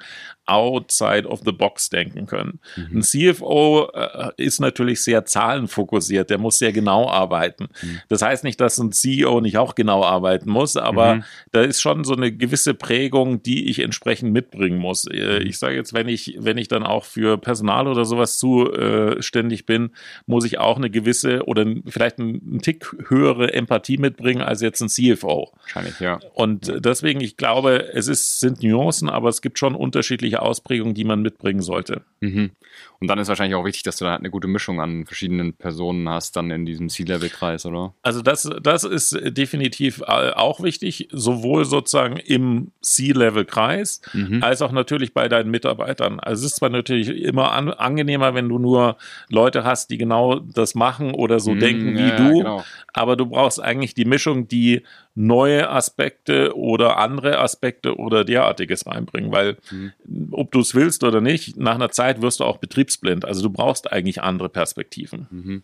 outside 0.47 1.29
of 1.29 1.43
the 1.45 1.53
box 1.53 1.89
denken 1.89 2.27
können. 2.27 2.59
Mhm. 2.77 2.99
Ein 2.99 3.03
CFO 3.03 3.91
äh, 3.95 4.31
ist 4.37 4.61
natürlich 4.61 5.03
sehr 5.03 5.25
zahlenfokussiert, 5.25 6.31
der 6.31 6.39
muss 6.39 6.59
sehr 6.59 6.73
genau 6.73 7.09
arbeiten. 7.09 7.69
Mhm. 7.83 8.01
Das 8.09 8.23
heißt 8.23 8.43
nicht, 8.43 8.61
dass 8.61 8.79
ein 8.79 8.91
CEO 8.91 9.41
nicht 9.41 9.57
auch 9.59 9.77
genau 9.77 10.05
arbeiten 10.05 10.51
muss, 10.51 10.77
aber 10.77 11.17
mhm. 11.17 11.25
da 11.53 11.63
ist 11.63 11.81
schon 11.81 12.03
so 12.03 12.15
eine 12.15 12.33
gewisse 12.33 12.75
Prägung, 12.75 13.43
die 13.43 13.69
ich 13.69 13.79
entsprechend 13.79 14.33
mitbringen 14.33 14.79
muss. 14.79 15.07
Äh, 15.07 15.41
mhm. 15.41 15.47
Ich 15.47 15.59
sage 15.59 15.77
jetzt, 15.77 15.95
wenn 15.95 16.09
ich, 16.09 16.37
wenn 16.41 16.59
ich 16.59 16.67
dann 16.67 16.83
auch 16.83 17.05
für 17.05 17.39
Personal 17.39 17.87
oder 17.87 18.05
sowas 18.05 18.39
zuständig 18.39 19.67
bin, 19.67 19.91
muss 20.27 20.45
ich 20.45 20.59
auch 20.59 20.77
eine 20.77 20.91
gewisse 20.91 21.45
oder 21.47 21.65
vielleicht 21.87 22.19
einen 22.19 22.61
Tick 22.61 22.87
höhere 23.09 23.53
Empathie 23.53 23.99
mitbringen 23.99 24.43
als 24.43 24.61
jetzt 24.61 24.81
ein 24.81 24.89
CFO. 24.89 25.53
Wahrscheinlich, 25.63 26.01
ja. 26.01 26.19
Und 26.35 26.73
deswegen, 26.97 27.21
ich 27.21 27.37
glaube, 27.37 27.93
es 27.93 28.09
ist, 28.09 28.41
sind 28.41 28.63
Nuancen, 28.63 29.11
aber 29.11 29.29
es 29.29 29.43
gibt 29.43 29.59
schon 29.59 29.75
unterschiedliche 29.75 30.41
Ausprägungen, 30.41 30.95
die 30.95 31.05
man 31.05 31.21
mitbringen 31.21 31.61
sollte. 31.61 32.03
Mhm. 32.21 32.53
Und 33.01 33.09
dann 33.09 33.19
ist 33.19 33.29
wahrscheinlich 33.29 33.55
auch 33.55 33.65
wichtig, 33.65 33.83
dass 33.83 33.97
du 33.97 34.05
da 34.05 34.13
halt 34.13 34.21
eine 34.21 34.31
gute 34.31 34.49
Mischung 34.49 34.81
an 34.81 35.05
verschiedenen 35.05 35.53
Personen 35.53 36.09
hast, 36.09 36.37
dann 36.37 36.51
in 36.51 36.65
diesem 36.65 36.89
C-Level-Kreis, 36.89 37.67
oder? 37.67 37.95
Also 38.03 38.23
das, 38.23 38.49
das 38.63 38.85
ist 38.85 39.19
definitiv 39.23 40.01
äh, 40.01 40.31
auch 40.31 40.63
wichtig, 40.63 41.09
sowohl 41.13 41.65
sozusagen 41.65 42.17
im 42.17 42.73
C-Level-Kreis, 42.81 44.01
mhm. 44.15 44.43
als 44.43 44.63
auch 44.63 44.73
natürlich 44.73 45.13
bei 45.13 45.29
deinen 45.29 45.51
Mitarbeitern. 45.51 46.21
Also 46.21 46.45
es 46.45 46.53
ist 46.53 46.57
zwar 46.57 46.71
natürlich 46.71 47.09
immer 47.09 47.53
an, 47.53 47.71
angenehmer, 47.71 48.35
wenn 48.35 48.49
du 48.49 48.59
nur 48.59 48.97
Leute 49.29 49.65
hast, 49.65 49.91
die 49.91 49.99
genau 49.99 50.39
das 50.41 50.75
machen 50.75 51.13
oder 51.13 51.39
so 51.41 51.53
mhm, 51.53 51.61
denken 51.61 51.99
wie 51.99 52.09
ja, 52.09 52.17
du, 52.17 52.39
genau. 52.39 52.65
aber 52.95 53.17
du 53.17 53.27
brauchst 53.27 53.63
eigentlich 53.63 53.95
die 53.95 54.07
Mischung, 54.07 54.49
die 54.49 54.83
neue 55.17 55.71
Aspekte 55.71 56.57
oder 56.57 56.99
andere 56.99 57.39
Aspekte 57.39 57.97
oder 57.97 58.23
derartiges 58.23 58.87
reinbringen, 58.87 59.33
weil 59.33 59.57
mhm. 59.71 59.93
ob 60.31 60.53
du 60.53 60.61
es 60.61 60.75
willst 60.75 61.03
oder 61.03 61.21
nicht, 61.21 61.57
nach 61.57 61.75
einer 61.75 61.91
Zeit 61.91 62.23
wirst 62.23 62.41
du 62.41 62.45
auch 62.45 62.59
betriebsblind. 62.59 63.25
Also 63.25 63.43
du 63.43 63.51
brauchst 63.51 63.91
eigentlich 63.91 64.23
andere 64.23 64.49
Perspektiven. 64.49 65.27
Mhm 65.31 65.63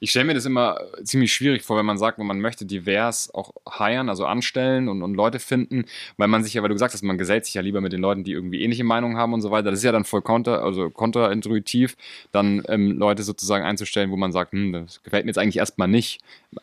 ich 0.00 0.10
stelle 0.10 0.26
mir 0.26 0.34
das 0.34 0.44
immer 0.44 0.78
ziemlich 1.02 1.32
schwierig 1.32 1.62
vor, 1.62 1.76
wenn 1.76 1.86
man 1.86 1.98
sagt, 1.98 2.18
man 2.18 2.40
möchte 2.40 2.66
divers 2.66 3.32
auch 3.32 3.52
hiren, 3.78 4.08
also 4.08 4.26
anstellen 4.26 4.88
und, 4.88 5.02
und 5.02 5.14
Leute 5.14 5.38
finden, 5.38 5.84
weil 6.16 6.28
man 6.28 6.42
sich 6.42 6.54
ja, 6.54 6.62
weil 6.62 6.68
du 6.68 6.74
gesagt 6.74 6.94
hast, 6.94 7.02
man 7.02 7.18
gesellt 7.18 7.46
sich 7.46 7.54
ja 7.54 7.62
lieber 7.62 7.80
mit 7.80 7.92
den 7.92 8.00
Leuten, 8.00 8.24
die 8.24 8.32
irgendwie 8.32 8.62
ähnliche 8.62 8.84
Meinungen 8.84 9.16
haben 9.16 9.32
und 9.32 9.40
so 9.40 9.50
weiter. 9.50 9.70
Das 9.70 9.80
ist 9.80 9.84
ja 9.84 9.92
dann 9.92 10.04
voll 10.04 10.22
konter, 10.22 10.62
also 10.62 10.90
kontraintuitiv, 10.90 11.96
dann 12.32 12.62
ähm, 12.68 12.98
Leute 12.98 13.22
sozusagen 13.22 13.64
einzustellen, 13.64 14.10
wo 14.10 14.16
man 14.16 14.32
sagt, 14.32 14.52
hm, 14.52 14.72
das 14.72 15.02
gefällt 15.02 15.24
mir 15.24 15.30
jetzt 15.30 15.38
eigentlich 15.38 15.58
erstmal 15.58 15.88
nicht. 15.88 16.20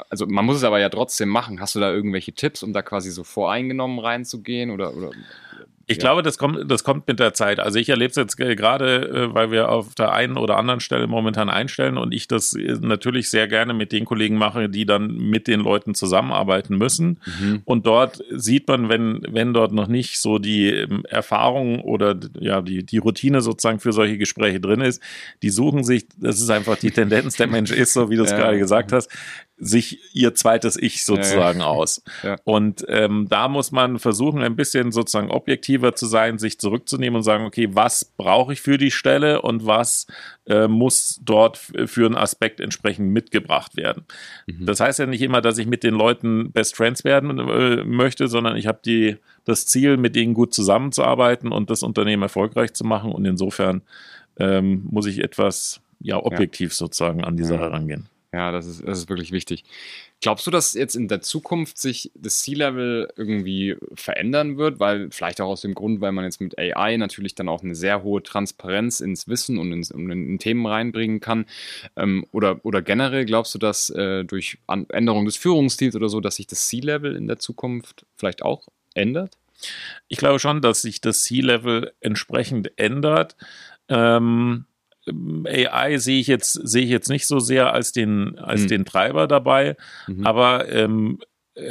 Also 0.10 0.28
man 0.28 0.46
muss 0.46 0.58
es 0.58 0.64
aber 0.64 0.80
ja 0.80 0.90
trotzdem 0.90 1.30
machen. 1.30 1.60
Hast 1.60 1.76
du 1.76 1.80
da 1.80 1.92
irgendwelche 1.92 2.34
Tipps, 2.34 2.64
um 2.64 2.74
da 2.74 2.82
quasi 2.82 3.12
so 3.12 3.24
voreingenommen 3.24 4.00
reinzugehen 4.00 4.72
oder, 4.72 4.96
oder 4.96 5.12
Ich 5.88 5.98
ja. 5.98 6.02
glaube, 6.02 6.24
das 6.24 6.38
kommt, 6.38 6.70
das 6.70 6.84
kommt 6.84 7.08
mit 7.08 7.20
der 7.20 7.34
Zeit. 7.34 7.60
Also 7.60 7.80
ich 7.80 7.90
erlebe 7.90 8.12
es 8.12 8.16
jetzt 8.16 8.38
gerade, 8.38 9.10
äh, 9.10 9.34
weil 9.34 9.52
wir 9.52 9.70
auf 9.70 9.96
der 9.96 10.14
einen 10.14 10.38
oder 10.38 10.58
anderen 10.58 10.80
Stelle 10.80 11.08
momentan 11.08 11.50
einstellen 11.50 11.98
und 11.98 12.14
ich 12.14 12.28
das 12.28 12.54
äh, 12.54 12.78
natürlich 12.80 13.30
sehr 13.30 13.48
gerne 13.48 13.74
mit 13.74 13.92
den 13.92 14.06
Kollegen 14.06 14.38
mache, 14.38 14.70
die 14.70 14.86
dann 14.86 15.16
mit 15.16 15.48
den 15.48 15.60
Leuten 15.60 15.96
zusammenarbeiten 15.96 16.78
müssen. 16.78 17.20
Mhm. 17.26 17.62
Und 17.66 17.86
dort 17.88 18.24
sieht 18.32 18.68
man, 18.68 18.90
wenn, 18.90 19.22
wenn 19.30 19.54
dort 19.54 19.72
noch 19.74 19.88
nicht 19.88 20.20
so 20.20 20.40
die 20.40 20.70
ähm, 20.70 21.04
Erfahrung 21.06 21.82
oder 21.82 22.18
ja, 22.40 22.62
die, 22.62 22.86
die 22.86 22.98
Routine 22.98 23.42
sozusagen 23.42 23.80
für 23.80 23.94
solche 23.94 24.18
Gespräche 24.18 24.60
drin 24.60 24.82
ist, 24.82 25.02
die 25.42 25.50
suchen 25.50 25.84
sich, 25.84 26.08
das 26.18 26.40
ist 26.40 26.50
einfach 26.50 26.78
die 26.78 26.92
Tendenz, 26.92 27.38
der 27.38 27.48
Mensch 27.48 27.72
ist, 27.72 27.94
so 27.94 28.10
wie 28.10 28.16
du 28.16 28.24
es 28.24 28.32
ja. 28.32 28.38
gerade 28.38 28.58
gesagt 28.58 28.92
hast, 28.92 29.10
sich 29.62 30.00
ihr 30.14 30.34
zweites 30.34 30.76
Ich 30.76 31.06
sozusagen 31.06 31.60
ja, 31.60 31.68
aus. 31.68 32.02
Und 32.44 32.84
ähm, 32.90 33.28
da 33.30 33.48
muss 33.48 33.72
man 33.72 34.00
versuchen, 34.00 34.42
ein 34.42 34.56
bisschen 34.56 34.92
sozusagen 34.92 35.30
objektiver 35.72 35.96
zu 35.96 36.06
sein, 36.06 36.38
sich 36.38 36.60
zurückzunehmen 36.60 37.18
und 37.18 37.24
sagen, 37.24 37.46
okay, 37.46 37.70
was 37.72 38.06
brauche 38.06 38.54
ich 38.54 38.62
für 38.62 38.78
die 38.78 38.92
Stelle 38.92 39.42
und 39.42 39.66
was 39.66 40.08
äh, 40.48 40.68
muss 40.68 41.20
dort 41.24 41.58
für 41.58 42.06
einen 42.06 42.16
Aspekt 42.16 42.60
entsprechend 42.60 43.12
mitgebracht 43.12 43.76
werden. 43.76 44.04
Mhm. 44.48 44.66
Das 44.66 44.80
heißt 44.80 45.00
ja 45.00 45.06
nicht 45.06 45.22
immer, 45.22 45.42
dass 45.42 45.58
ich 45.58 45.68
mit 45.68 45.84
den 45.84 45.94
Leuten 45.94 46.52
Best 46.52 46.76
Friends 46.76 47.04
werden 47.04 47.40
äh, 47.40 47.84
möchte, 47.84 48.28
sondern 48.28 48.58
ich 48.58 48.68
habe 48.68 48.80
die 48.86 49.18
das 49.46 49.66
Ziel, 49.66 49.98
mit 49.98 50.16
denen 50.16 50.34
gut 50.34 50.54
zusammenzuarbeiten 50.54 51.52
und 51.52 51.70
das 51.70 51.84
Unternehmen 51.84 52.24
erfolgreich 52.24 52.74
zu 52.74 52.84
machen. 52.84 53.12
Und 53.12 53.26
insofern 53.26 53.82
ähm, 54.38 54.88
muss 54.90 55.08
ich 55.08 55.24
etwas 55.24 55.82
ja 56.00 56.18
objektiv 56.18 56.74
sozusagen 56.74 57.24
an 57.24 57.38
die 57.38 57.44
Sache 57.44 57.72
rangehen. 57.72 58.08
Ja, 58.34 58.54
das 58.54 58.66
ist, 58.66 58.88
das 58.88 59.00
ist 59.00 59.10
wirklich 59.10 59.34
wichtig. 59.34 59.66
Glaubst 60.22 60.48
du, 60.48 60.52
dass 60.52 60.74
jetzt 60.74 60.96
in 60.96 61.10
der 61.10 61.20
Zukunft 61.22 61.78
sich 61.78 62.12
das 62.16 62.42
C-Level 62.44 63.12
irgendwie 63.18 63.76
verändern 63.94 64.58
wird? 64.58 64.80
Weil 64.80 65.12
vielleicht 65.12 65.42
auch 65.42 65.50
aus 65.50 65.62
dem 65.62 65.74
Grund, 65.74 66.00
weil 66.00 66.14
man 66.14 66.24
jetzt 66.24 66.40
mit 66.40 66.58
AI 66.58 66.96
natürlich 66.96 67.36
dann 67.36 67.50
auch 67.50 67.62
eine 67.62 67.76
sehr 67.76 68.04
hohe 68.04 68.24
Transparenz 68.24 69.02
ins 69.02 69.28
Wissen 69.28 69.58
und, 69.58 69.74
ins, 69.74 69.92
und 69.92 70.10
in, 70.10 70.40
Themen 70.40 70.66
reinbringen 70.66 71.20
kann. 71.20 71.46
Ähm, 71.98 72.26
oder, 72.32 72.64
oder 72.64 72.82
generell 72.82 73.26
glaubst 73.26 73.54
du, 73.54 73.60
dass 73.60 73.90
äh, 73.90 74.24
durch 74.24 74.60
Änderung 74.68 75.26
des 75.26 75.36
Führungsstils 75.36 75.98
oder 75.98 76.08
so, 76.08 76.22
dass 76.22 76.38
sich 76.38 76.48
das 76.48 76.70
C-Level 76.70 77.18
in 77.18 77.28
der 77.28 77.40
Zukunft 77.40 78.06
vielleicht 78.16 78.44
auch 78.44 78.70
ändert? 78.94 79.38
Ich 80.08 80.20
glaube 80.20 80.40
schon, 80.40 80.62
dass 80.62 80.82
sich 80.82 81.02
das 81.02 81.24
C-Level 81.24 81.92
entsprechend 82.00 82.72
ändert. 82.78 83.36
Ähm, 83.90 84.66
AI 85.08 85.98
sehe 85.98 86.20
ich 86.20 86.28
jetzt 86.28 86.54
sehe 86.54 86.84
ich 86.84 86.90
jetzt 86.90 87.10
nicht 87.10 87.28
so 87.28 87.40
sehr 87.40 87.74
als 87.74 87.92
den 87.92 88.38
als 88.38 88.62
mhm. 88.62 88.68
den 88.68 88.86
Treiber 88.86 89.28
dabei, 89.28 89.76
mhm. 90.08 90.26
aber 90.26 90.70
ähm, 90.70 91.20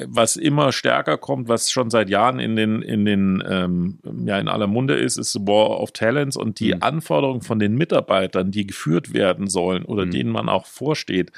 was 0.06 0.36
immer 0.36 0.72
stärker 0.72 1.16
kommt, 1.16 1.48
was 1.48 1.70
schon 1.70 1.90
seit 1.90 2.10
Jahren 2.10 2.38
in 2.38 2.54
den 2.54 2.82
in 2.82 3.04
den 3.04 3.42
ähm, 3.48 3.98
ja 4.26 4.38
in 4.38 4.48
aller 4.48 4.66
Munde 4.66 4.94
ist, 4.94 5.16
ist 5.16 5.34
War 5.46 5.80
of 5.80 5.92
Talents 5.92 6.36
und 6.36 6.60
die 6.60 6.74
mhm. 6.74 6.82
Anforderungen 6.82 7.40
von 7.40 7.58
den 7.58 7.76
Mitarbeitern, 7.76 8.50
die 8.50 8.66
geführt 8.66 9.14
werden 9.14 9.48
sollen 9.48 9.84
oder 9.84 10.06
mhm. 10.06 10.10
denen 10.10 10.30
man 10.30 10.48
auch 10.48 10.66
vorsteht, 10.66 11.32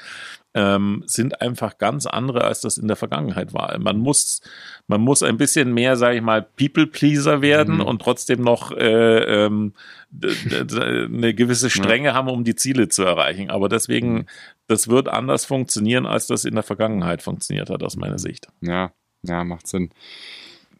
ähm, 0.53 1.03
sind 1.05 1.41
einfach 1.41 1.77
ganz 1.77 2.05
andere, 2.05 2.43
als 2.43 2.61
das 2.61 2.77
in 2.77 2.87
der 2.87 2.95
Vergangenheit 2.95 3.53
war. 3.53 3.77
Man 3.79 3.97
muss, 3.97 4.41
man 4.87 5.01
muss 5.01 5.23
ein 5.23 5.37
bisschen 5.37 5.73
mehr, 5.73 5.95
sage 5.95 6.17
ich 6.17 6.21
mal, 6.21 6.41
People-Pleaser 6.41 7.41
werden 7.41 7.75
mhm. 7.75 7.81
und 7.81 8.01
trotzdem 8.01 8.41
noch 8.41 8.71
äh, 8.71 9.45
ähm, 9.45 9.73
eine 10.21 11.33
gewisse 11.33 11.69
Strenge 11.69 12.09
ja. 12.09 12.13
haben, 12.13 12.29
um 12.29 12.43
die 12.43 12.55
Ziele 12.55 12.87
zu 12.87 13.03
erreichen. 13.03 13.49
Aber 13.49 13.67
deswegen, 13.67 14.27
das 14.67 14.87
wird 14.87 15.07
anders 15.07 15.45
funktionieren, 15.45 16.05
als 16.05 16.27
das 16.27 16.45
in 16.45 16.53
der 16.53 16.63
Vergangenheit 16.63 17.21
funktioniert 17.21 17.69
hat, 17.69 17.81
aus 17.81 17.95
meiner 17.95 18.19
Sicht. 18.19 18.47
Ja, 18.61 18.91
ja, 19.23 19.43
macht 19.43 19.67
Sinn. 19.67 19.89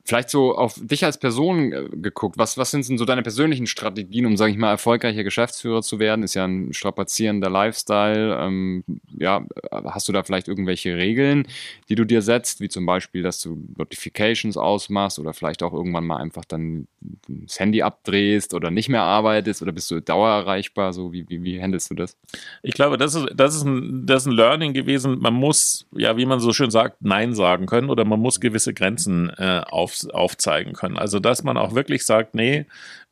Vielleicht 0.06 0.30
so 0.30 0.56
auf 0.56 0.76
dich 0.82 1.06
als 1.06 1.18
Person 1.18 1.72
äh, 1.72 1.88
geguckt. 1.94 2.38
Was, 2.38 2.58
was 2.58 2.72
sind 2.72 2.88
denn 2.90 2.98
so 2.98 3.06
deine 3.06 3.22
persönlichen 3.22 3.68
Strategien, 3.68 4.26
um, 4.26 4.36
sage 4.36 4.52
ich 4.52 4.58
mal, 4.58 4.72
erfolgreicher 4.72 5.24
Geschäftsführer 5.24 5.82
zu 5.82 5.98
werden? 5.98 6.24
Ist 6.24 6.34
ja 6.34 6.44
ein 6.44 6.74
strapazierender 6.74 7.50
Lifestyle. 7.50 8.38
Ähm, 8.40 8.84
ja, 9.18 9.46
hast 9.72 10.10
du 10.10 10.12
da 10.12 10.24
vielleicht 10.24 10.50
irgendwelche 10.50 10.98
Regeln, 10.98 11.48
die 11.88 11.96
du 11.96 12.06
dir 12.06 12.22
setzt, 12.22 12.60
wie 12.60 12.68
zum 12.68 12.86
Beispiel, 12.86 13.24
dass 13.24 13.40
du 13.42 13.64
Notifications 13.78 14.58
ausmachst 14.58 15.20
oder 15.20 15.34
vielleicht 15.34 15.64
auch 15.64 15.72
irgendwann 15.72 16.06
mal 16.06 16.18
einfach 16.18 16.44
dann 16.46 16.88
das 17.28 17.60
Handy 17.60 17.82
abdrehst 17.82 18.54
oder 18.54 18.72
nicht 18.72 18.90
mehr 18.90 19.04
arbeitest 19.04 19.62
oder 19.62 19.72
bist 19.72 19.90
du 19.90 20.02
dauererreichbar? 20.02 20.92
So, 20.92 21.14
wie, 21.14 21.30
wie, 21.30 21.44
wie 21.44 21.62
handelst 21.62 21.90
du 21.92 21.96
das? 21.96 22.18
Ich 22.62 22.74
glaube, 22.74 22.98
das 22.98 23.16
ist, 23.16 23.28
das 23.34 23.56
ist 23.56 23.64
ein, 23.64 24.06
das 24.06 24.24
ist 24.24 24.28
ein 24.28 24.36
Learning 24.36 24.74
gewesen. 24.74 25.20
Man 25.20 25.34
muss, 25.34 25.86
ja, 25.92 26.18
wie 26.18 26.26
man 26.26 26.40
so 26.40 26.52
schön 26.52 26.72
sagt, 26.72 26.98
Nein 27.02 27.34
sagen 27.34 27.68
können 27.68 27.90
oder 27.90 28.04
man 28.04 28.20
muss 28.20 28.42
gewisse 28.42 28.74
Grenzen 28.74 29.30
äh, 29.38 29.62
auf 29.66 29.93
auf, 30.14 30.34
aufzeigen 30.34 30.74
können. 30.74 30.98
Also, 30.98 31.20
dass 31.20 31.44
man 31.44 31.58
auch 31.58 31.76
wirklich 31.76 32.06
sagt, 32.06 32.36
nee, 32.36 32.66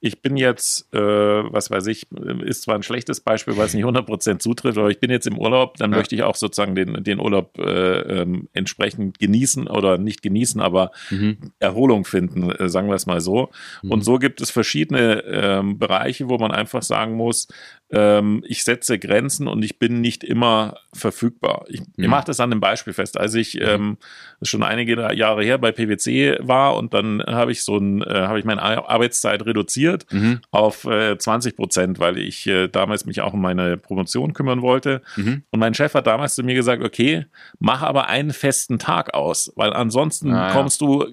ich 0.04 0.22
bin 0.22 0.36
jetzt, 0.36 0.92
äh, 0.94 1.00
was 1.00 1.70
weiß 1.70 1.86
ich, 1.88 2.08
ist 2.44 2.64
zwar 2.64 2.76
ein 2.76 2.82
schlechtes 2.82 3.20
Beispiel, 3.20 3.56
weil 3.56 3.68
es 3.68 3.76
nicht 3.76 3.86
100% 3.86 4.40
zutrifft, 4.40 4.78
aber 4.80 4.90
ich 4.90 5.00
bin 5.00 5.12
jetzt 5.12 5.28
im 5.28 5.38
Urlaub, 5.38 5.78
dann 5.78 5.92
ja. 5.92 5.98
möchte 5.98 6.16
ich 6.16 6.24
auch 6.24 6.36
sozusagen 6.36 6.74
den, 6.74 7.04
den 7.04 7.20
Urlaub 7.20 7.60
äh, 7.60 8.22
ähm, 8.22 8.50
entsprechend 8.54 9.20
genießen 9.20 9.68
oder 9.68 10.00
nicht 10.00 10.24
genießen, 10.24 10.60
aber 10.60 10.92
mhm. 11.12 11.38
Erholung 11.60 12.06
finden, 12.06 12.50
äh, 12.50 12.68
sagen 12.68 12.88
wir 12.88 12.96
es 12.96 13.06
mal 13.06 13.22
so. 13.22 13.52
Mhm. 13.84 13.92
Und 13.92 14.02
so 14.04 14.18
gibt 14.18 14.42
es 14.42 14.50
verschiedene 14.50 15.24
ähm, 15.26 15.78
Bereiche, 15.78 16.30
wo 16.30 16.40
man 16.40 16.52
einfach 16.52 16.82
sagen 16.82 17.14
muss, 17.14 17.48
ähm, 17.94 18.44
ich 18.48 18.64
setze 18.64 19.00
Grenzen 19.00 19.48
und 19.48 19.64
ich 19.64 19.80
bin 19.80 20.02
nicht 20.02 20.24
immer 20.24 20.78
verfügbar. 20.94 21.66
Ich, 21.70 21.82
mhm. 21.96 22.08
mache 22.08 22.26
das 22.26 22.40
an 22.40 22.52
einem 22.52 22.62
Beispiel 22.62 22.94
fest. 22.94 23.20
Als 23.20 23.34
ich 23.36 23.56
mhm. 23.56 23.62
ähm, 23.62 23.98
schon 24.42 24.64
einige 24.64 25.14
Jahre 25.16 25.44
her 25.44 25.58
bei 25.58 25.72
PwC 25.72 26.38
war 26.42 26.76
und 26.76 26.94
dann 26.94 27.24
habe 27.26 27.52
ich 27.52 27.64
so 27.64 27.78
ein, 27.78 28.02
äh, 28.02 28.28
habe 28.28 28.40
ich 28.40 28.46
meine 28.46 28.62
Arbeitszeit 28.62 29.46
reduziert 29.46 29.62
reduziert 29.62 30.06
mhm. 30.12 30.40
auf 30.52 30.86
äh, 30.86 31.18
20 31.18 31.56
Prozent, 31.56 32.00
weil 32.00 32.18
ich 32.18 32.48
äh, 32.48 32.68
damals 32.68 33.06
mich 33.06 33.22
auch 33.22 33.34
um 33.34 33.42
meine 33.42 33.78
Promotion 33.78 34.34
kümmern 34.34 34.62
wollte. 34.62 35.02
Mhm. 35.16 35.44
Und 35.52 35.60
mein 35.60 35.74
Chef 35.74 35.94
hat 35.94 36.08
damals 36.08 36.36
zu 36.36 36.44
mir 36.44 36.56
gesagt, 36.56 36.84
okay, 36.84 37.26
mach 37.60 37.82
aber 37.82 38.08
einen 38.08 38.32
festen 38.32 38.80
Tag 38.80 39.14
aus, 39.14 39.52
weil 39.56 39.74
ansonsten 39.74 40.34
ah, 40.34 40.52
kommst 40.52 40.82
ja. 40.82 40.88
du, 40.88 41.06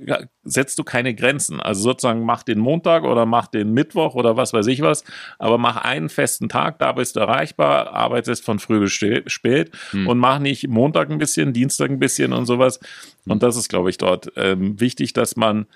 setzt 0.45 0.79
du 0.79 0.85
keine 0.85 1.15
Grenzen. 1.15 1.61
Also 1.61 1.83
sozusagen 1.83 2.25
mach 2.25 2.43
den 2.43 2.59
Montag 2.59 3.05
oder 3.05 3.27
mach 3.27 3.47
den 3.47 3.73
Mittwoch 3.73 4.15
oder 4.15 4.37
was 4.37 4.53
weiß 4.53 4.67
ich 4.69 4.81
was, 4.83 5.05
aber 5.39 5.59
mach 5.59 5.77
einen 5.77 6.09
festen 6.09 6.49
Tag, 6.49 6.68
da 6.71 6.93
bist 6.93 7.17
du 7.17 7.21
erreichbar, 7.21 7.93
arbeitest 7.93 8.45
von 8.45 8.59
früh 8.59 8.81
bis 8.81 8.93
spät 8.93 9.73
mhm. 9.93 10.07
und 10.07 10.19
mach 10.19 10.39
nicht 10.39 10.69
Montag 10.69 11.11
ein 11.11 11.19
bisschen, 11.19 11.53
Dienstag 11.53 11.91
ein 11.91 11.99
bisschen 11.99 12.33
und 12.33 12.47
sowas. 12.47 12.81
Und 13.27 13.43
das 13.43 13.57
ist, 13.57 13.69
glaube 13.69 13.91
ich, 13.91 13.99
dort 13.99 14.33
ähm, 14.37 14.81
wichtig, 14.81 15.13
dass 15.13 15.37
man 15.37 15.67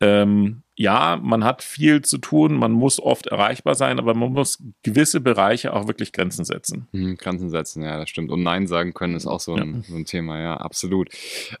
ähm, 0.00 0.62
ja, 0.76 1.18
man 1.22 1.42
hat 1.42 1.62
viel 1.62 2.02
zu 2.02 2.18
tun, 2.18 2.54
man 2.54 2.72
muss 2.72 3.00
oft 3.00 3.26
erreichbar 3.26 3.74
sein, 3.74 3.98
aber 3.98 4.14
man 4.14 4.32
muss 4.32 4.62
gewisse 4.82 5.20
Bereiche 5.20 5.72
auch 5.72 5.88
wirklich 5.88 6.12
Grenzen 6.12 6.44
setzen. 6.44 6.86
Mhm, 6.92 7.16
Grenzen 7.16 7.48
setzen, 7.48 7.82
ja, 7.82 7.98
das 7.98 8.10
stimmt. 8.10 8.30
Und 8.30 8.42
Nein 8.42 8.66
sagen 8.66 8.92
können 8.92 9.14
ist 9.14 9.26
auch 9.26 9.40
so 9.40 9.54
ein, 9.54 9.74
ja. 9.76 9.82
so 9.88 9.96
ein 9.96 10.04
Thema, 10.04 10.38
ja, 10.38 10.56
absolut. 10.58 11.08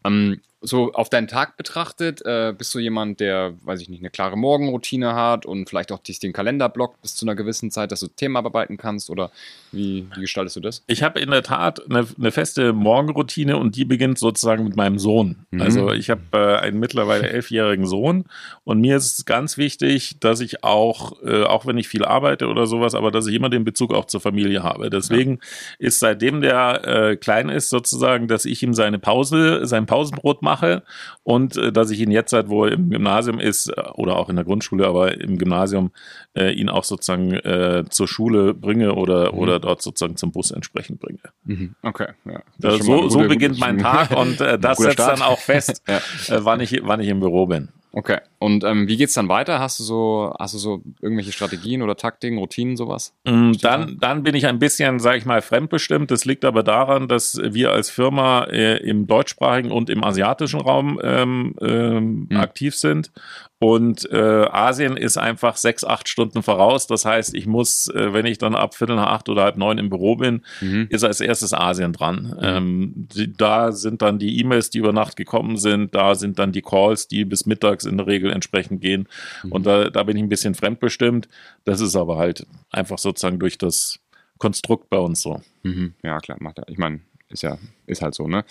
Ähm, 0.04 0.40
so 0.66 0.92
auf 0.92 1.08
deinen 1.08 1.28
Tag 1.28 1.56
betrachtet, 1.56 2.22
äh, 2.24 2.54
bist 2.56 2.74
du 2.74 2.78
jemand, 2.78 3.20
der, 3.20 3.54
weiß 3.62 3.80
ich 3.80 3.88
nicht, 3.88 4.00
eine 4.00 4.10
klare 4.10 4.36
Morgenroutine 4.36 5.14
hat 5.14 5.46
und 5.46 5.68
vielleicht 5.68 5.92
auch 5.92 5.98
dich 5.98 6.18
den 6.18 6.32
Kalender 6.32 6.68
blockt 6.68 7.00
bis 7.02 7.14
zu 7.14 7.24
einer 7.24 7.34
gewissen 7.34 7.70
Zeit, 7.70 7.92
dass 7.92 8.00
du 8.00 8.08
Themen 8.08 8.36
abarbeiten 8.36 8.76
kannst 8.76 9.10
oder 9.10 9.30
wie, 9.72 10.06
wie 10.14 10.20
gestaltest 10.20 10.56
du 10.56 10.60
das? 10.60 10.82
Ich 10.86 11.02
habe 11.02 11.20
in 11.20 11.30
der 11.30 11.42
Tat 11.42 11.88
eine, 11.88 12.06
eine, 12.18 12.32
feste 12.32 12.72
Morgenroutine 12.72 13.56
und 13.56 13.76
die 13.76 13.84
beginnt 13.84 14.18
sozusagen 14.18 14.64
mit 14.64 14.76
meinem 14.76 14.98
Sohn. 14.98 15.46
Mhm. 15.50 15.62
Also 15.62 15.92
ich 15.92 16.10
habe 16.10 16.22
äh, 16.32 16.56
einen 16.56 16.80
mittlerweile 16.80 17.28
elfjährigen 17.28 17.86
Sohn 17.86 18.24
und 18.64 18.80
mir 18.80 18.96
ist 18.96 19.05
es 19.06 19.24
ganz 19.24 19.56
wichtig, 19.56 20.18
dass 20.20 20.40
ich 20.40 20.64
auch, 20.64 21.22
äh, 21.22 21.44
auch 21.44 21.66
wenn 21.66 21.78
ich 21.78 21.88
viel 21.88 22.04
arbeite 22.04 22.48
oder 22.48 22.66
sowas, 22.66 22.94
aber 22.94 23.10
dass 23.10 23.26
ich 23.26 23.34
immer 23.34 23.48
den 23.48 23.64
Bezug 23.64 23.92
auch 23.92 24.06
zur 24.06 24.20
Familie 24.20 24.62
habe. 24.62 24.90
Deswegen 24.90 25.32
ja. 25.32 25.86
ist 25.86 26.00
seitdem 26.00 26.40
der 26.40 26.84
äh, 26.84 27.16
klein 27.16 27.48
ist 27.48 27.70
sozusagen, 27.70 28.28
dass 28.28 28.44
ich 28.44 28.62
ihm 28.62 28.74
seine 28.74 28.98
Pause, 28.98 29.66
sein 29.66 29.86
Pausenbrot 29.86 30.42
mache 30.42 30.82
und 31.22 31.56
äh, 31.56 31.72
dass 31.72 31.90
ich 31.90 32.00
ihn 32.00 32.10
jetzt 32.10 32.32
halt, 32.32 32.48
wo 32.48 32.64
er 32.64 32.72
im 32.72 32.90
Gymnasium 32.90 33.40
ist 33.40 33.68
äh, 33.68 33.82
oder 33.94 34.16
auch 34.16 34.28
in 34.28 34.36
der 34.36 34.44
Grundschule, 34.44 34.86
aber 34.86 35.20
im 35.20 35.38
Gymnasium 35.38 35.90
äh, 36.36 36.52
ihn 36.52 36.68
auch 36.68 36.84
sozusagen 36.84 37.32
äh, 37.32 37.84
zur 37.88 38.08
Schule 38.08 38.54
bringe 38.54 38.94
oder, 38.94 39.32
mhm. 39.32 39.38
oder 39.38 39.58
dort 39.58 39.82
sozusagen 39.82 40.16
zum 40.16 40.32
Bus 40.32 40.50
entsprechend 40.50 41.00
bringe. 41.00 41.20
Mhm. 41.44 41.74
Okay, 41.82 42.08
ja. 42.24 42.42
so, 42.58 42.96
gute, 42.96 43.10
so 43.10 43.18
beginnt 43.20 43.58
mein 43.58 43.78
Tag 43.78 44.10
und 44.10 44.40
äh, 44.40 44.58
das 44.60 44.78
setzt 44.78 44.94
Start. 44.94 45.20
dann 45.20 45.22
auch 45.22 45.38
fest, 45.38 45.82
ja. 45.88 45.96
äh, 46.34 46.44
wann, 46.44 46.60
ich, 46.60 46.80
wann 46.82 47.00
ich 47.00 47.08
im 47.08 47.20
Büro 47.20 47.46
bin. 47.46 47.68
Okay. 47.96 48.18
Und 48.38 48.62
ähm, 48.62 48.88
wie 48.88 48.98
geht's 48.98 49.14
dann 49.14 49.30
weiter? 49.30 49.58
Hast 49.58 49.80
du 49.80 49.82
so, 49.82 50.34
hast 50.38 50.52
du 50.52 50.58
so 50.58 50.82
irgendwelche 51.00 51.32
Strategien 51.32 51.80
oder 51.80 51.96
Taktiken, 51.96 52.36
Routinen, 52.36 52.76
sowas? 52.76 53.14
Mm, 53.24 53.52
dann, 53.62 53.96
dann 53.98 54.22
bin 54.22 54.34
ich 54.34 54.46
ein 54.46 54.58
bisschen, 54.58 54.98
sage 54.98 55.16
ich 55.16 55.24
mal, 55.24 55.40
fremdbestimmt. 55.40 56.10
Das 56.10 56.26
liegt 56.26 56.44
aber 56.44 56.62
daran, 56.62 57.08
dass 57.08 57.40
wir 57.42 57.72
als 57.72 57.88
Firma 57.88 58.44
äh, 58.50 58.76
im 58.86 59.06
deutschsprachigen 59.06 59.70
und 59.70 59.88
im 59.88 60.04
asiatischen 60.04 60.60
Raum 60.60 61.00
ähm, 61.02 61.54
ähm, 61.62 62.26
hm. 62.28 62.36
aktiv 62.36 62.76
sind 62.76 63.12
und 63.58 64.10
äh, 64.10 64.46
Asien 64.50 64.98
ist 64.98 65.16
einfach 65.16 65.56
sechs, 65.56 65.82
acht 65.82 66.08
Stunden 66.08 66.42
voraus. 66.42 66.86
Das 66.86 67.06
heißt, 67.06 67.34
ich 67.34 67.46
muss, 67.46 67.88
äh, 67.88 68.12
wenn 68.12 68.26
ich 68.26 68.36
dann 68.36 68.54
ab 68.54 68.74
Viertel 68.74 68.96
nach 68.96 69.06
acht 69.06 69.30
oder 69.30 69.44
halb 69.44 69.56
neun 69.56 69.78
im 69.78 69.88
Büro 69.88 70.16
bin, 70.16 70.42
mhm. 70.60 70.88
ist 70.90 71.04
als 71.04 71.20
erstes 71.20 71.54
Asien 71.54 71.94
dran. 71.94 72.34
Mhm. 72.36 72.38
Ähm, 72.42 72.92
die, 72.94 73.32
da 73.32 73.72
sind 73.72 74.02
dann 74.02 74.18
die 74.18 74.38
E-Mails, 74.40 74.68
die 74.68 74.78
über 74.78 74.92
Nacht 74.92 75.16
gekommen 75.16 75.56
sind. 75.56 75.94
Da 75.94 76.14
sind 76.14 76.38
dann 76.38 76.52
die 76.52 76.60
Calls, 76.60 77.08
die 77.08 77.24
bis 77.24 77.46
mittags 77.46 77.86
in 77.86 77.96
der 77.96 78.06
Regel 78.06 78.30
entsprechend 78.30 78.82
gehen. 78.82 79.08
Mhm. 79.42 79.52
Und 79.52 79.66
da, 79.66 79.88
da 79.88 80.02
bin 80.02 80.18
ich 80.18 80.22
ein 80.22 80.28
bisschen 80.28 80.54
fremdbestimmt. 80.54 81.26
Das 81.64 81.80
ist 81.80 81.96
aber 81.96 82.18
halt 82.18 82.46
einfach 82.70 82.98
sozusagen 82.98 83.38
durch 83.38 83.56
das 83.56 84.00
Konstrukt 84.36 84.90
bei 84.90 84.98
uns 84.98 85.22
so. 85.22 85.40
Mhm. 85.62 85.94
Ja, 86.02 86.18
klar, 86.18 86.36
macht 86.40 86.58
er. 86.58 86.68
Ich 86.68 86.76
meine, 86.76 87.00
ist 87.28 87.42
ja, 87.42 87.58
ist 87.86 88.02
halt 88.02 88.14
so, 88.14 88.28
ne? 88.28 88.44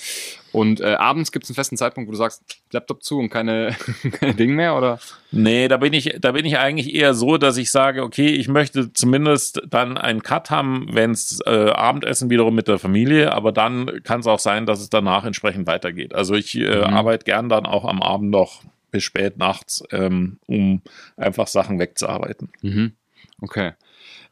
Und 0.51 0.81
äh, 0.81 0.95
abends 0.95 1.31
gibt 1.31 1.45
es 1.45 1.49
einen 1.49 1.55
festen 1.55 1.77
Zeitpunkt, 1.77 2.07
wo 2.07 2.11
du 2.11 2.17
sagst, 2.17 2.43
Laptop 2.71 3.03
zu 3.03 3.19
und 3.19 3.29
keine, 3.29 3.75
keine 4.11 4.33
Ding 4.33 4.55
mehr, 4.55 4.75
oder? 4.75 4.99
Nee, 5.31 5.67
da 5.67 5.77
bin 5.77 5.93
ich, 5.93 6.17
da 6.19 6.33
bin 6.33 6.45
ich 6.45 6.57
eigentlich 6.57 6.93
eher 6.93 7.13
so, 7.13 7.37
dass 7.37 7.57
ich 7.57 7.71
sage, 7.71 8.03
okay, 8.03 8.27
ich 8.27 8.47
möchte 8.47 8.91
zumindest 8.91 9.61
dann 9.67 9.97
einen 9.97 10.23
Cut 10.23 10.49
haben, 10.49 10.87
wenn 10.91 11.11
es 11.11 11.39
äh, 11.45 11.69
Abendessen 11.69 12.29
wiederum 12.29 12.53
mit 12.53 12.67
der 12.67 12.79
Familie, 12.79 13.31
aber 13.31 13.51
dann 13.51 14.03
kann 14.03 14.19
es 14.19 14.27
auch 14.27 14.39
sein, 14.39 14.65
dass 14.65 14.81
es 14.81 14.89
danach 14.89 15.23
entsprechend 15.23 15.67
weitergeht. 15.67 16.13
Also 16.13 16.35
ich 16.35 16.55
äh, 16.55 16.77
mhm. 16.77 16.93
arbeite 16.93 17.23
gern 17.23 17.47
dann 17.47 17.65
auch 17.65 17.85
am 17.85 18.01
Abend 18.01 18.29
noch 18.29 18.63
bis 18.91 19.03
spät 19.03 19.37
nachts, 19.37 19.83
ähm, 19.91 20.39
um 20.47 20.81
einfach 21.17 21.47
Sachen 21.47 21.79
wegzuarbeiten. 21.79 22.51
Mhm. 22.61 22.93
Okay. 23.41 23.73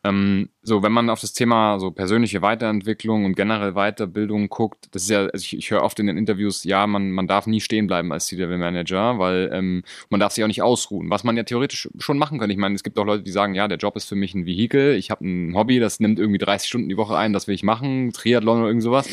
Ähm, 0.04 0.50
so, 0.66 0.82
wenn 0.82 0.94
man 0.94 1.10
auf 1.10 1.20
das 1.20 1.34
Thema 1.34 1.78
so 1.78 1.92
persönliche 1.92 2.42
Weiterentwicklung 2.42 3.26
und 3.26 3.36
generell 3.36 3.74
Weiterbildung 3.74 4.48
guckt, 4.48 4.88
das 4.92 5.04
ist 5.04 5.10
ja, 5.10 5.26
also 5.26 5.44
ich, 5.44 5.58
ich 5.58 5.72
höre 5.72 5.84
oft 5.84 6.00
in 6.00 6.08
den 6.08 6.18
Interviews, 6.18 6.64
ja, 6.64 6.88
man, 6.88 7.12
man 7.12 7.28
darf 7.28 7.48
nie 7.48 7.60
stehen 7.60 7.86
bleiben 7.86 8.14
als 8.14 8.28
C-Level-Manager, 8.28 9.20
weil 9.20 9.50
ähm, 9.52 9.84
man 10.10 10.22
darf 10.22 10.32
sich 10.32 10.42
auch 10.42 10.48
nicht 10.48 10.62
ausruhen, 10.62 11.10
was 11.10 11.26
man 11.26 11.36
ja 11.36 11.44
theoretisch 11.44 11.90
schon 11.98 12.18
machen 12.18 12.40
kann. 12.40 12.50
Ich 12.50 12.56
meine, 12.56 12.76
es 12.76 12.84
gibt 12.84 12.98
auch 12.98 13.06
Leute, 13.06 13.24
die 13.24 13.32
sagen, 13.32 13.56
ja, 13.56 13.68
der 13.68 13.78
Job 13.78 13.98
ist 13.98 14.06
für 14.06 14.16
mich 14.16 14.34
ein 14.36 14.46
Vehikel, 14.46 14.96
ich 14.96 15.12
habe 15.12 15.28
ein 15.28 15.54
Hobby, 15.54 15.80
das 15.80 16.00
nimmt 16.00 16.18
irgendwie 16.18 16.38
30 16.38 16.70
Stunden 16.70 16.88
die 16.88 16.98
Woche 16.98 17.18
ein, 17.18 17.34
das 17.34 17.50
will 17.50 17.56
ich 17.56 17.64
machen, 17.64 18.14
Triathlon 18.14 18.60
oder 18.60 18.68
irgend 18.68 18.84
sowas 18.84 19.10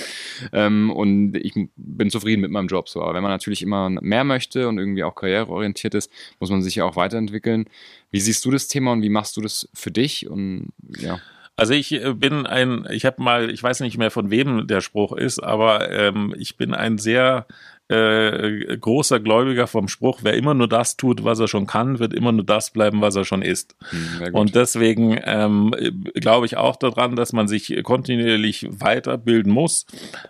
ähm, 0.53 0.93
und 0.93 1.37
ich 1.37 1.55
bin 1.77 2.11
zufrieden 2.11 2.43
mit 2.43 2.53
meinem 2.53 2.69
Job. 2.69 2.89
So. 2.89 3.03
Aber 3.03 3.15
wenn 3.15 3.23
man 3.23 3.33
natürlich 3.33 3.63
immer 3.63 3.91
mehr 3.91 4.23
möchte 4.23 4.69
und 4.69 4.79
irgendwie 4.79 5.03
auch 5.03 5.17
karriereorientiert 5.17 5.95
ist, 5.95 6.13
muss 6.39 6.51
man 6.51 6.63
sich 6.63 6.77
ja 6.77 6.85
auch 6.85 6.95
weiterentwickeln. 6.95 7.67
Wie 8.13 8.21
siehst 8.21 8.45
du 8.45 8.53
das 8.53 8.69
Thema 8.69 8.93
und 8.93 9.03
wie 9.03 9.09
machst 9.09 9.37
du 9.37 9.41
das 9.41 9.69
für 9.75 9.91
dich? 9.91 10.29
Und 10.29 10.73
ja. 10.97 11.21
Also 11.61 11.75
ich 11.75 11.93
äh, 11.93 12.15
bin 12.15 12.47
ein, 12.47 12.87
ich 12.89 13.05
habe 13.05 13.23
mal, 13.23 13.51
ich 13.51 13.63
weiß 13.63 13.81
nicht 13.81 13.99
mehr 13.99 14.11
von 14.11 14.31
wem 14.31 14.67
der 14.67 14.81
Spruch 14.81 15.13
ist, 15.13 15.41
aber 15.41 15.91
ähm, 15.91 16.35
ich 16.39 16.57
bin 16.57 16.73
ein 16.73 16.97
sehr 16.97 17.47
äh, 17.91 18.77
großer 18.79 19.19
Gläubiger 19.19 19.67
vom 19.67 19.89
Spruch, 19.89 20.21
wer 20.23 20.35
immer 20.35 20.55
nur 20.55 20.69
das 20.69 20.97
tut, 20.97 21.25
was 21.25 21.41
er 21.41 21.49
schon 21.49 21.67
kann, 21.67 21.99
wird 21.99 22.15
immer 22.15 22.31
nur 22.31 22.45
das 22.45 22.71
bleiben, 22.71 23.01
was 23.01 23.17
er 23.17 23.25
schon 23.25 23.43
ist. 23.43 23.75
Hm, 23.91 24.35
und 24.35 24.55
deswegen 24.55 25.21
ähm, 25.25 25.75
glaube 26.15 26.47
ich 26.47 26.57
auch 26.57 26.77
daran, 26.77 27.17
dass 27.17 27.33
man 27.33 27.49
sich 27.49 27.83
kontinuierlich 27.83 28.69
weiterbilden 28.71 29.53
muss. 29.53 29.87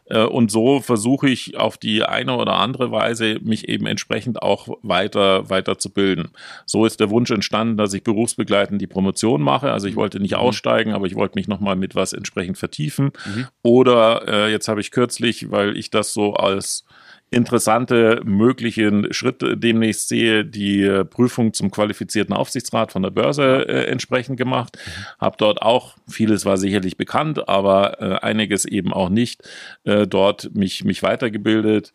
Äh, 0.07 0.25
und 0.25 0.51
so 0.51 0.81
versuche 0.81 1.29
ich 1.29 1.59
auf 1.59 1.77
die 1.77 2.03
eine 2.03 2.37
oder 2.37 2.55
andere 2.55 2.91
Weise, 2.93 3.39
mich 3.43 3.69
eben 3.69 3.87
entsprechend 3.87 4.43
auch 4.43 4.69
weiter, 4.83 5.51
weiter 5.51 5.79
zu 5.79 5.91
bilden. 5.91 6.31
So 6.65 6.87
ist 6.87 6.99
der 6.99 7.11
Wunsch 7.11 7.31
entstanden, 7.31 7.77
dass 7.77 7.93
ich 7.93 8.03
berufsbegleitend 8.03 8.81
die 8.81 8.87
Promotion 8.87 9.43
mache. 9.43 9.71
Also 9.71 9.87
ich 9.87 9.97
wollte 9.97 10.19
nicht 10.19 10.35
mhm. 10.35 10.41
aussteigen, 10.41 10.93
aber 10.93 11.07
ich 11.07 11.15
wollte 11.15 11.39
mich 11.39 11.49
nochmal 11.49 11.77
mit 11.77 11.95
was 11.95 12.15
entsprechend 12.15 12.57
vertiefen. 12.57 13.11
Mhm. 13.27 13.47
Oder 13.63 14.27
äh, 14.27 14.51
jetzt 14.51 14.69
habe 14.69 14.81
ich 14.81 14.91
kürzlich, 14.91 15.51
weil 15.51 15.77
ich 15.77 15.91
das 15.91 16.15
so 16.15 16.35
als 16.35 16.85
interessante 17.31 18.21
möglichen 18.25 19.13
Schritte 19.13 19.57
demnächst 19.57 20.09
sehe, 20.09 20.45
die 20.45 20.83
äh, 20.83 21.05
Prüfung 21.05 21.53
zum 21.53 21.71
qualifizierten 21.71 22.35
Aufsichtsrat 22.35 22.91
von 22.93 23.03
der 23.03 23.11
Börse 23.11 23.69
äh, 23.69 23.87
entsprechend 23.87 24.37
gemacht. 24.37 24.77
Mhm. 24.77 25.21
Habe 25.21 25.37
dort 25.39 25.63
auch, 25.63 25.97
vieles 26.09 26.45
war 26.45 26.57
sicherlich 26.57 26.97
bekannt, 26.97 27.49
aber 27.49 28.01
äh, 28.01 28.17
einiges 28.17 28.65
eben 28.65 28.93
auch 28.93 29.11
nicht, 29.11 29.49
äh, 29.85 30.09
dort 30.09 30.55
mich, 30.55 30.85
mich 30.85 31.03
weitergebildet 31.05 31.93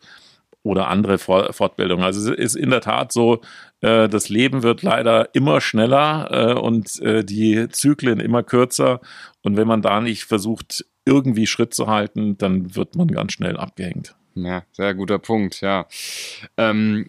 oder 0.62 0.88
andere 0.88 1.18
Fortbildungen. 1.18 2.04
Also 2.04 2.32
es 2.32 2.38
ist 2.38 2.56
in 2.56 2.70
der 2.70 2.80
Tat 2.80 3.12
so, 3.12 3.40
äh, 3.82 4.08
das 4.08 4.30
Leben 4.30 4.64
wird 4.64 4.82
leider 4.82 5.32
immer 5.32 5.60
schneller 5.60 6.28
äh, 6.30 6.58
und 6.58 7.00
die 7.00 7.68
Zyklen 7.68 8.18
immer 8.18 8.42
kürzer. 8.42 9.00
Und 9.42 9.56
wenn 9.56 9.68
man 9.68 9.82
da 9.82 10.00
nicht 10.00 10.24
versucht, 10.24 10.84
irgendwie 11.04 11.46
Schritt 11.46 11.72
zu 11.72 11.86
halten, 11.86 12.36
dann 12.36 12.74
wird 12.74 12.96
man 12.96 13.06
ganz 13.06 13.32
schnell 13.32 13.56
abgehängt. 13.56 14.15
Ja, 14.36 14.64
sehr 14.72 14.92
guter 14.92 15.18
Punkt, 15.18 15.62
ja. 15.62 15.86
Ähm, 16.58 17.08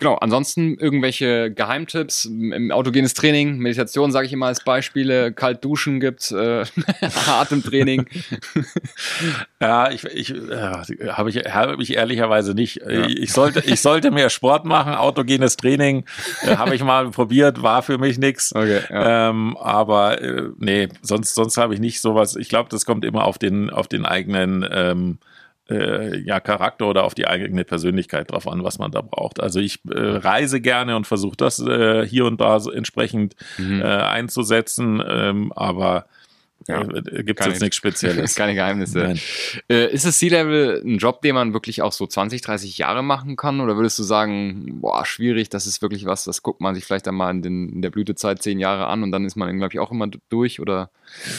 genau, 0.00 0.16
ansonsten 0.16 0.74
irgendwelche 0.74 1.52
Geheimtipps 1.52 2.24
im 2.24 2.72
autogenes 2.72 3.14
Training, 3.14 3.58
Meditation 3.58 4.10
sage 4.10 4.26
ich 4.26 4.32
immer 4.32 4.46
als 4.46 4.64
Beispiele, 4.64 5.32
kalt 5.32 5.64
duschen 5.64 6.00
gibt's, 6.00 6.32
äh, 6.32 6.64
Atemtraining. 7.28 8.06
ja, 9.60 9.92
ich, 9.92 10.02
ich 10.06 10.34
äh, 10.34 10.56
habe 11.12 11.30
ich, 11.30 11.36
hab 11.36 11.78
ich 11.78 11.94
ehrlicherweise 11.94 12.52
nicht. 12.54 12.80
Ja. 12.82 13.06
Ich 13.06 13.32
sollte, 13.32 13.60
ich 13.64 13.80
sollte 13.80 14.10
mehr 14.10 14.28
Sport 14.28 14.64
machen, 14.64 14.94
autogenes 14.94 15.56
Training 15.56 16.04
äh, 16.42 16.56
habe 16.56 16.74
ich 16.74 16.82
mal 16.82 17.10
probiert, 17.12 17.62
war 17.62 17.82
für 17.82 17.98
mich 17.98 18.18
nichts. 18.18 18.52
Okay, 18.52 18.80
ja. 18.90 19.30
ähm, 19.30 19.56
aber 19.58 20.20
äh, 20.20 20.48
nee, 20.58 20.88
sonst, 21.00 21.36
sonst 21.36 21.58
habe 21.58 21.74
ich 21.74 21.80
nicht 21.80 22.00
sowas. 22.00 22.34
Ich 22.34 22.48
glaube, 22.48 22.70
das 22.70 22.86
kommt 22.86 23.04
immer 23.04 23.24
auf 23.24 23.38
den, 23.38 23.70
auf 23.70 23.86
den 23.86 24.04
eigenen 24.04 24.66
ähm, 24.68 25.18
äh, 25.70 26.18
ja, 26.20 26.40
Charakter 26.40 26.86
oder 26.88 27.04
auf 27.04 27.14
die 27.14 27.26
eigene 27.26 27.64
Persönlichkeit 27.64 28.30
drauf 28.30 28.48
an, 28.48 28.64
was 28.64 28.78
man 28.78 28.90
da 28.90 29.00
braucht. 29.00 29.40
Also 29.40 29.60
ich 29.60 29.80
äh, 29.86 29.98
reise 29.98 30.60
gerne 30.60 30.96
und 30.96 31.06
versuche 31.06 31.36
das 31.36 31.58
äh, 31.60 32.06
hier 32.06 32.26
und 32.26 32.40
da 32.40 32.60
so 32.60 32.70
entsprechend 32.70 33.36
mhm. 33.58 33.80
äh, 33.80 33.84
einzusetzen, 33.84 35.02
ähm, 35.06 35.52
aber 35.54 36.06
ja, 36.68 36.82
äh, 36.82 37.22
gibt 37.22 37.40
es 37.40 37.46
jetzt 37.46 37.60
nichts 37.60 37.76
Spezielles. 37.76 38.34
Keine 38.36 38.54
Geheimnisse. 38.54 39.14
Äh, 39.68 39.92
ist 39.92 40.04
das 40.04 40.18
C-Level 40.18 40.82
ein 40.84 40.98
Job, 40.98 41.22
den 41.22 41.34
man 41.34 41.52
wirklich 41.52 41.82
auch 41.82 41.92
so 41.92 42.06
20, 42.06 42.40
30 42.40 42.78
Jahre 42.78 43.02
machen 43.02 43.36
kann? 43.36 43.60
Oder 43.60 43.76
würdest 43.76 43.98
du 43.98 44.02
sagen, 44.02 44.80
boah, 44.80 45.06
schwierig, 45.06 45.48
das 45.48 45.66
ist 45.66 45.80
wirklich 45.80 46.06
was, 46.06 46.24
das 46.24 46.42
guckt 46.42 46.60
man 46.60 46.74
sich 46.74 46.84
vielleicht 46.84 47.06
einmal 47.06 47.30
in, 47.30 47.42
den, 47.42 47.68
in 47.68 47.82
der 47.82 47.90
Blütezeit 47.90 48.42
zehn 48.42 48.58
Jahre 48.58 48.88
an 48.88 49.02
und 49.02 49.12
dann 49.12 49.24
ist 49.24 49.36
man, 49.36 49.56
glaube 49.58 49.74
ich, 49.74 49.80
auch 49.80 49.92
immer 49.92 50.08
durch? 50.28 50.58
Oder 50.58 50.90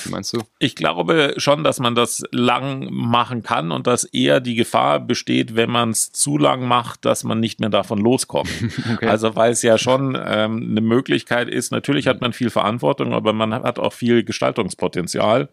wie 0.06 0.12
meinst 0.12 0.32
du? 0.32 0.43
Ich 0.60 0.75
glaube 0.75 1.34
schon, 1.38 1.63
dass 1.63 1.80
man 1.80 1.93
das 1.93 2.23
lang 2.32 2.88
machen 2.89 3.43
kann 3.43 3.71
und 3.71 3.86
dass 3.86 4.06
eher 4.06 4.39
die 4.39 4.56
Gefahr 4.56 5.01
besteht, 5.01 5.56
wenn 5.56 5.69
man 5.69 5.89
es 5.89 6.13
zu 6.13 6.38
lang 6.38 6.65
macht, 6.65 7.03
dass 7.03 7.25
man 7.25 7.41
nicht 7.41 7.60
mehr 7.60 7.69
davon 7.69 7.99
loskommt. 7.99 8.49
okay. 8.93 9.08
Also 9.08 9.36
weil 9.36 9.51
es 9.51 9.62
ja 9.62 9.77
schon 9.77 10.15
ähm, 10.15 10.67
eine 10.71 10.82
Möglichkeit 10.82 11.49
ist, 11.49 11.71
natürlich 11.71 12.08
hat 12.08 12.21
man 12.21 12.32
viel 12.32 12.49
Verantwortung, 12.49 13.13
aber 13.13 13.34
man 13.34 13.53
hat 13.53 13.77
auch 13.77 13.91
viel 13.91 14.23
Gestaltungspotenzial. 14.23 15.07
Potenzial 15.08 15.50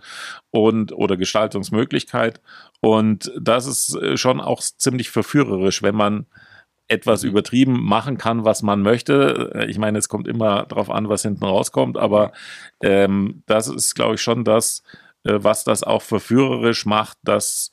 und 0.51 0.93
oder 0.93 1.17
Gestaltungsmöglichkeit. 1.17 2.41
Und 2.81 3.33
das 3.41 3.67
ist 3.67 3.95
äh, 3.97 4.17
schon 4.17 4.41
auch 4.41 4.61
ziemlich 4.61 5.11
verführerisch, 5.11 5.83
wenn 5.83 5.95
man 5.95 6.27
etwas 6.89 7.23
mhm. 7.23 7.31
übertrieben 7.31 7.83
machen 7.83 8.19
kann, 8.19 8.45
was 8.45 8.63
man 8.63 8.83
möchte. 8.83 9.53
Äh, 9.55 9.71
ich 9.71 9.79
meine, 9.79 9.99
es 9.99 10.09
kommt 10.09 10.29
immer 10.29 10.65
darauf 10.67 10.91
an, 10.91 11.09
was 11.09 11.23
hinten 11.23 11.45
rauskommt, 11.45 11.97
aber 11.97 12.33
ähm, 12.83 13.43
das 13.47 13.69
ist, 13.69 13.95
glaube 13.95 14.17
ich, 14.17 14.23
schon 14.23 14.45
das, 14.45 14.83
äh, 15.25 15.39
was 15.39 15.65
das 15.65 15.83
auch 15.83 16.03
verführerisch 16.03 16.85
macht, 16.85 17.19
das 17.23 17.71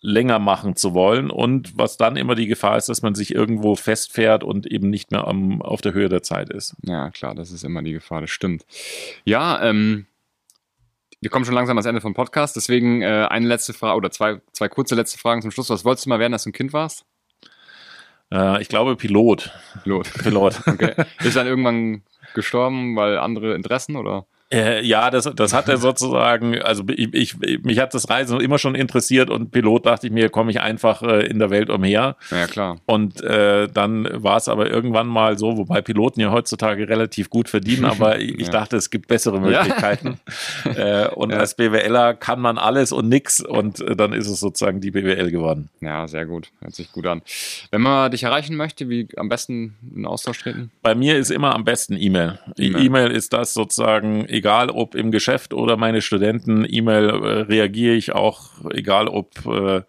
länger 0.00 0.38
machen 0.38 0.76
zu 0.76 0.92
wollen 0.92 1.30
und 1.30 1.78
was 1.78 1.96
dann 1.96 2.16
immer 2.16 2.34
die 2.34 2.46
Gefahr 2.46 2.76
ist, 2.76 2.90
dass 2.90 3.00
man 3.00 3.14
sich 3.14 3.34
irgendwo 3.34 3.74
festfährt 3.74 4.44
und 4.44 4.66
eben 4.66 4.90
nicht 4.90 5.10
mehr 5.10 5.26
am, 5.26 5.62
auf 5.62 5.80
der 5.80 5.94
Höhe 5.94 6.10
der 6.10 6.22
Zeit 6.22 6.50
ist. 6.50 6.76
Ja, 6.82 7.10
klar, 7.10 7.34
das 7.34 7.50
ist 7.50 7.64
immer 7.64 7.82
die 7.82 7.92
Gefahr, 7.92 8.20
das 8.20 8.28
stimmt. 8.28 8.66
Ja, 9.24 9.62
ähm, 9.62 10.04
wir 11.24 11.30
kommen 11.30 11.46
schon 11.46 11.54
langsam 11.54 11.78
ans 11.78 11.86
Ende 11.86 12.02
vom 12.02 12.12
Podcast, 12.12 12.54
deswegen 12.54 13.00
äh, 13.00 13.26
eine 13.30 13.46
letzte 13.46 13.72
Frage 13.72 13.96
oder 13.96 14.10
zwei, 14.10 14.42
zwei 14.52 14.68
kurze 14.68 14.94
letzte 14.94 15.18
Fragen 15.18 15.40
zum 15.40 15.50
Schluss. 15.50 15.70
Was 15.70 15.82
wolltest 15.82 16.04
du 16.04 16.10
mal 16.10 16.18
werden, 16.18 16.34
als 16.34 16.44
du 16.44 16.50
ein 16.50 16.52
Kind 16.52 16.74
warst? 16.74 17.06
Äh, 18.30 18.60
ich 18.60 18.68
glaube 18.68 18.94
Pilot. 18.94 19.50
Pilot. 19.84 20.12
Pilot. 20.22 20.60
Okay. 20.66 20.92
Ist 21.20 21.34
dann 21.34 21.46
irgendwann 21.46 22.02
gestorben, 22.34 22.94
weil 22.94 23.16
andere 23.16 23.54
Interessen 23.54 23.96
oder? 23.96 24.26
Äh, 24.52 24.84
ja, 24.84 25.10
das, 25.10 25.24
das 25.34 25.54
hat 25.54 25.68
er 25.68 25.78
sozusagen, 25.78 26.60
also 26.60 26.84
ich, 26.88 27.12
ich, 27.14 27.62
mich 27.62 27.78
hat 27.78 27.94
das 27.94 28.10
Reisen 28.10 28.40
immer 28.40 28.58
schon 28.58 28.74
interessiert 28.74 29.30
und 29.30 29.50
Pilot 29.50 29.86
dachte 29.86 30.06
ich 30.06 30.12
mir, 30.12 30.28
komme 30.28 30.50
ich 30.50 30.60
einfach 30.60 31.02
äh, 31.02 31.26
in 31.26 31.38
der 31.38 31.50
Welt 31.50 31.70
umher. 31.70 32.16
Ja, 32.30 32.46
klar. 32.46 32.76
Und 32.84 33.22
äh, 33.22 33.68
dann 33.68 34.06
war 34.12 34.36
es 34.36 34.48
aber 34.48 34.70
irgendwann 34.70 35.06
mal 35.06 35.38
so, 35.38 35.56
wobei 35.56 35.80
Piloten 35.80 36.20
ja 36.20 36.30
heutzutage 36.30 36.88
relativ 36.88 37.30
gut 37.30 37.48
verdienen, 37.48 37.86
aber 37.86 38.18
ich 38.20 38.46
ja. 38.46 38.50
dachte, 38.50 38.76
es 38.76 38.90
gibt 38.90 39.08
bessere 39.08 39.40
Möglichkeiten. 39.40 40.20
Ja. 40.66 41.04
äh, 41.06 41.08
und 41.08 41.30
ja. 41.30 41.38
als 41.38 41.54
BWLer 41.54 42.14
kann 42.14 42.40
man 42.40 42.58
alles 42.58 42.92
und 42.92 43.08
nix 43.08 43.40
und 43.40 43.82
dann 43.96 44.12
ist 44.12 44.28
es 44.28 44.40
sozusagen 44.40 44.80
die 44.80 44.90
BWL 44.90 45.30
geworden. 45.30 45.70
Ja, 45.80 46.06
sehr 46.06 46.26
gut. 46.26 46.50
Hört 46.60 46.74
sich 46.74 46.92
gut 46.92 47.06
an. 47.06 47.22
Wenn 47.70 47.80
man 47.80 48.10
dich 48.10 48.22
erreichen 48.24 48.56
möchte, 48.56 48.88
wie 48.88 49.08
am 49.16 49.28
besten 49.28 49.76
in 49.94 50.04
Austausch 50.04 50.40
treten? 50.40 50.70
Bei 50.82 50.94
mir 50.94 51.16
ist 51.16 51.30
immer 51.30 51.54
am 51.54 51.64
besten 51.64 51.96
E-Mail. 51.96 52.38
E-Mail 52.58 53.10
ist 53.10 53.32
das 53.32 53.54
sozusagen, 53.54 54.26
egal 54.34 54.70
ob 54.70 54.94
im 54.94 55.10
Geschäft 55.10 55.54
oder 55.54 55.76
meine 55.76 56.02
Studenten, 56.02 56.66
E-Mail 56.68 57.08
äh, 57.08 57.40
reagiere 57.42 57.94
ich 57.94 58.12
auch, 58.12 58.50
egal 58.72 59.08
ob, 59.08 59.46
äh, 59.46 59.82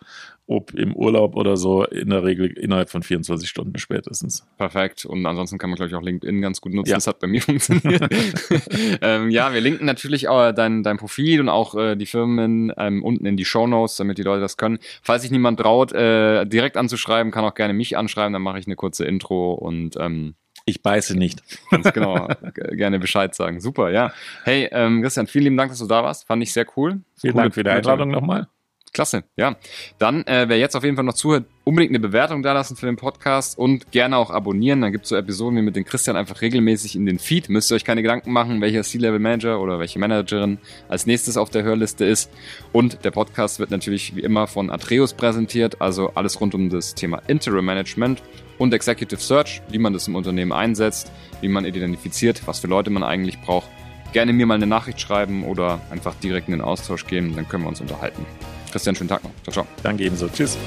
ob 0.47 0.73
im 0.75 0.95
Urlaub 0.95 1.35
oder 1.35 1.57
so, 1.57 1.83
in 1.85 2.11
der 2.11 2.23
Regel 2.23 2.51
innerhalb 2.51 2.89
von 2.89 3.01
24 3.01 3.49
Stunden 3.49 3.77
spätestens. 3.79 4.45
Perfekt. 4.57 5.05
Und 5.05 5.25
ansonsten 5.25 5.57
kann 5.57 5.71
man, 5.71 5.77
glaube 5.77 5.89
ich, 5.89 5.95
auch 5.95 6.03
LinkedIn 6.03 6.41
ganz 6.41 6.61
gut 6.61 6.73
nutzen. 6.73 6.91
Ja. 6.91 6.97
Das 6.97 7.07
hat 7.07 7.19
bei 7.19 7.27
mir 7.27 7.41
funktioniert. 7.41 8.07
ähm, 9.01 9.31
ja, 9.31 9.53
wir 9.53 9.61
linken 9.61 9.85
natürlich 9.85 10.27
auch 10.27 10.51
dein, 10.51 10.83
dein 10.83 10.97
Profil 10.97 11.41
und 11.41 11.49
auch 11.49 11.75
äh, 11.75 11.95
die 11.95 12.05
Firmen 12.05 12.71
ähm, 12.77 13.03
unten 13.03 13.25
in 13.25 13.37
die 13.37 13.45
Show 13.45 13.65
Notes, 13.65 13.97
damit 13.97 14.19
die 14.19 14.23
Leute 14.23 14.41
das 14.41 14.57
können. 14.57 14.77
Falls 15.01 15.23
sich 15.23 15.31
niemand 15.31 15.59
traut, 15.59 15.93
äh, 15.93 16.45
direkt 16.45 16.77
anzuschreiben, 16.77 17.31
kann 17.31 17.43
auch 17.43 17.55
gerne 17.55 17.73
mich 17.73 17.97
anschreiben, 17.97 18.33
dann 18.33 18.43
mache 18.43 18.59
ich 18.59 18.67
eine 18.67 18.75
kurze 18.75 19.05
Intro 19.05 19.53
und 19.53 19.97
ähm, 19.99 20.35
Ich 20.65 20.81
beiße 20.81 21.15
nicht. 21.15 21.43
Ganz 21.69 21.93
genau. 21.93 22.27
gerne 22.71 22.99
Bescheid 22.99 23.35
sagen. 23.35 23.61
Super, 23.61 23.91
ja. 23.91 24.11
Hey, 24.43 24.67
ähm, 24.71 25.03
Christian, 25.03 25.27
vielen 25.27 25.43
lieben 25.45 25.57
Dank, 25.57 25.69
dass 25.69 25.79
du 25.79 25.85
da 25.87 26.03
warst. 26.03 26.25
Fand 26.25 26.41
ich 26.41 26.51
sehr 26.51 26.65
cool. 26.75 27.01
Vielen 27.15 27.35
Dank 27.35 27.53
für 27.53 27.63
die 27.63 27.69
Einladung 27.69 28.09
nochmal. 28.09 28.47
Klasse, 28.95 29.25
ja. 29.35 29.57
Dann, 29.99 30.25
äh, 30.25 30.45
wer 30.47 30.57
jetzt 30.57 30.73
auf 30.73 30.83
jeden 30.85 30.95
Fall 30.95 31.03
noch 31.03 31.15
zuhört, 31.15 31.45
unbedingt 31.65 31.91
eine 31.91 31.99
Bewertung 31.99 32.41
da 32.43 32.53
lassen 32.53 32.77
für 32.77 32.85
den 32.85 32.95
Podcast 32.95 33.57
und 33.57 33.91
gerne 33.91 34.15
auch 34.15 34.31
abonnieren. 34.31 34.79
Dann 34.79 34.93
gibt 34.93 35.03
es 35.03 35.09
so 35.09 35.17
Episoden 35.17 35.57
wie 35.57 35.61
mit 35.61 35.75
den 35.75 35.83
Christian 35.83 36.15
einfach 36.15 36.41
regelmäßig 36.41 36.95
in 36.95 37.05
den 37.05 37.19
Feed. 37.19 37.49
Müsst 37.49 37.71
ihr 37.71 37.75
euch 37.75 37.83
keine 37.83 38.01
Gedanken 38.01 38.31
machen, 38.31 38.61
welcher 38.61 38.83
C-Level-Manager 38.83 39.59
oder 39.59 39.79
welche 39.79 39.99
Managerin 39.99 40.59
als 40.87 41.05
nächstes 41.05 41.35
auf 41.35 41.49
der 41.49 41.63
Hörliste 41.63 42.05
ist. 42.05 42.31
Und 42.71 43.03
der 43.03 43.11
Podcast 43.11 43.59
wird 43.59 43.69
natürlich 43.69 44.15
wie 44.15 44.21
immer 44.21 44.47
von 44.47 44.71
Atreus 44.71 45.13
präsentiert, 45.13 45.81
also 45.81 46.11
alles 46.15 46.39
rund 46.39 46.55
um 46.55 46.69
das 46.69 46.95
Thema 46.95 47.21
Interim 47.27 47.65
Management 47.65 48.23
und 48.57 48.73
Executive 48.73 49.21
Search, 49.21 49.61
wie 49.69 49.77
man 49.77 49.93
das 49.93 50.07
im 50.07 50.15
Unternehmen 50.15 50.51
einsetzt, 50.51 51.11
wie 51.41 51.47
man 51.47 51.65
identifiziert, 51.65 52.41
was 52.45 52.59
für 52.59 52.67
Leute 52.67 52.89
man 52.89 53.03
eigentlich 53.03 53.39
braucht. 53.41 53.69
Gerne 54.13 54.33
mir 54.33 54.45
mal 54.45 54.55
eine 54.55 54.67
Nachricht 54.67 55.01
schreiben 55.01 55.43
oder 55.43 55.81
einfach 55.89 56.15
direkt 56.15 56.47
in 56.47 56.53
den 56.53 56.61
Austausch 56.61 57.05
gehen, 57.05 57.35
dann 57.35 57.47
können 57.47 57.63
wir 57.63 57.69
uns 57.69 57.81
unterhalten. 57.81 58.25
Christian, 58.71 58.95
schönen 58.95 59.09
Tag 59.09 59.23
noch. 59.23 59.31
Ciao, 59.43 59.53
ciao. 59.53 59.67
Danke 59.83 60.03
ebenso. 60.03 60.27
Tschüss. 60.29 60.57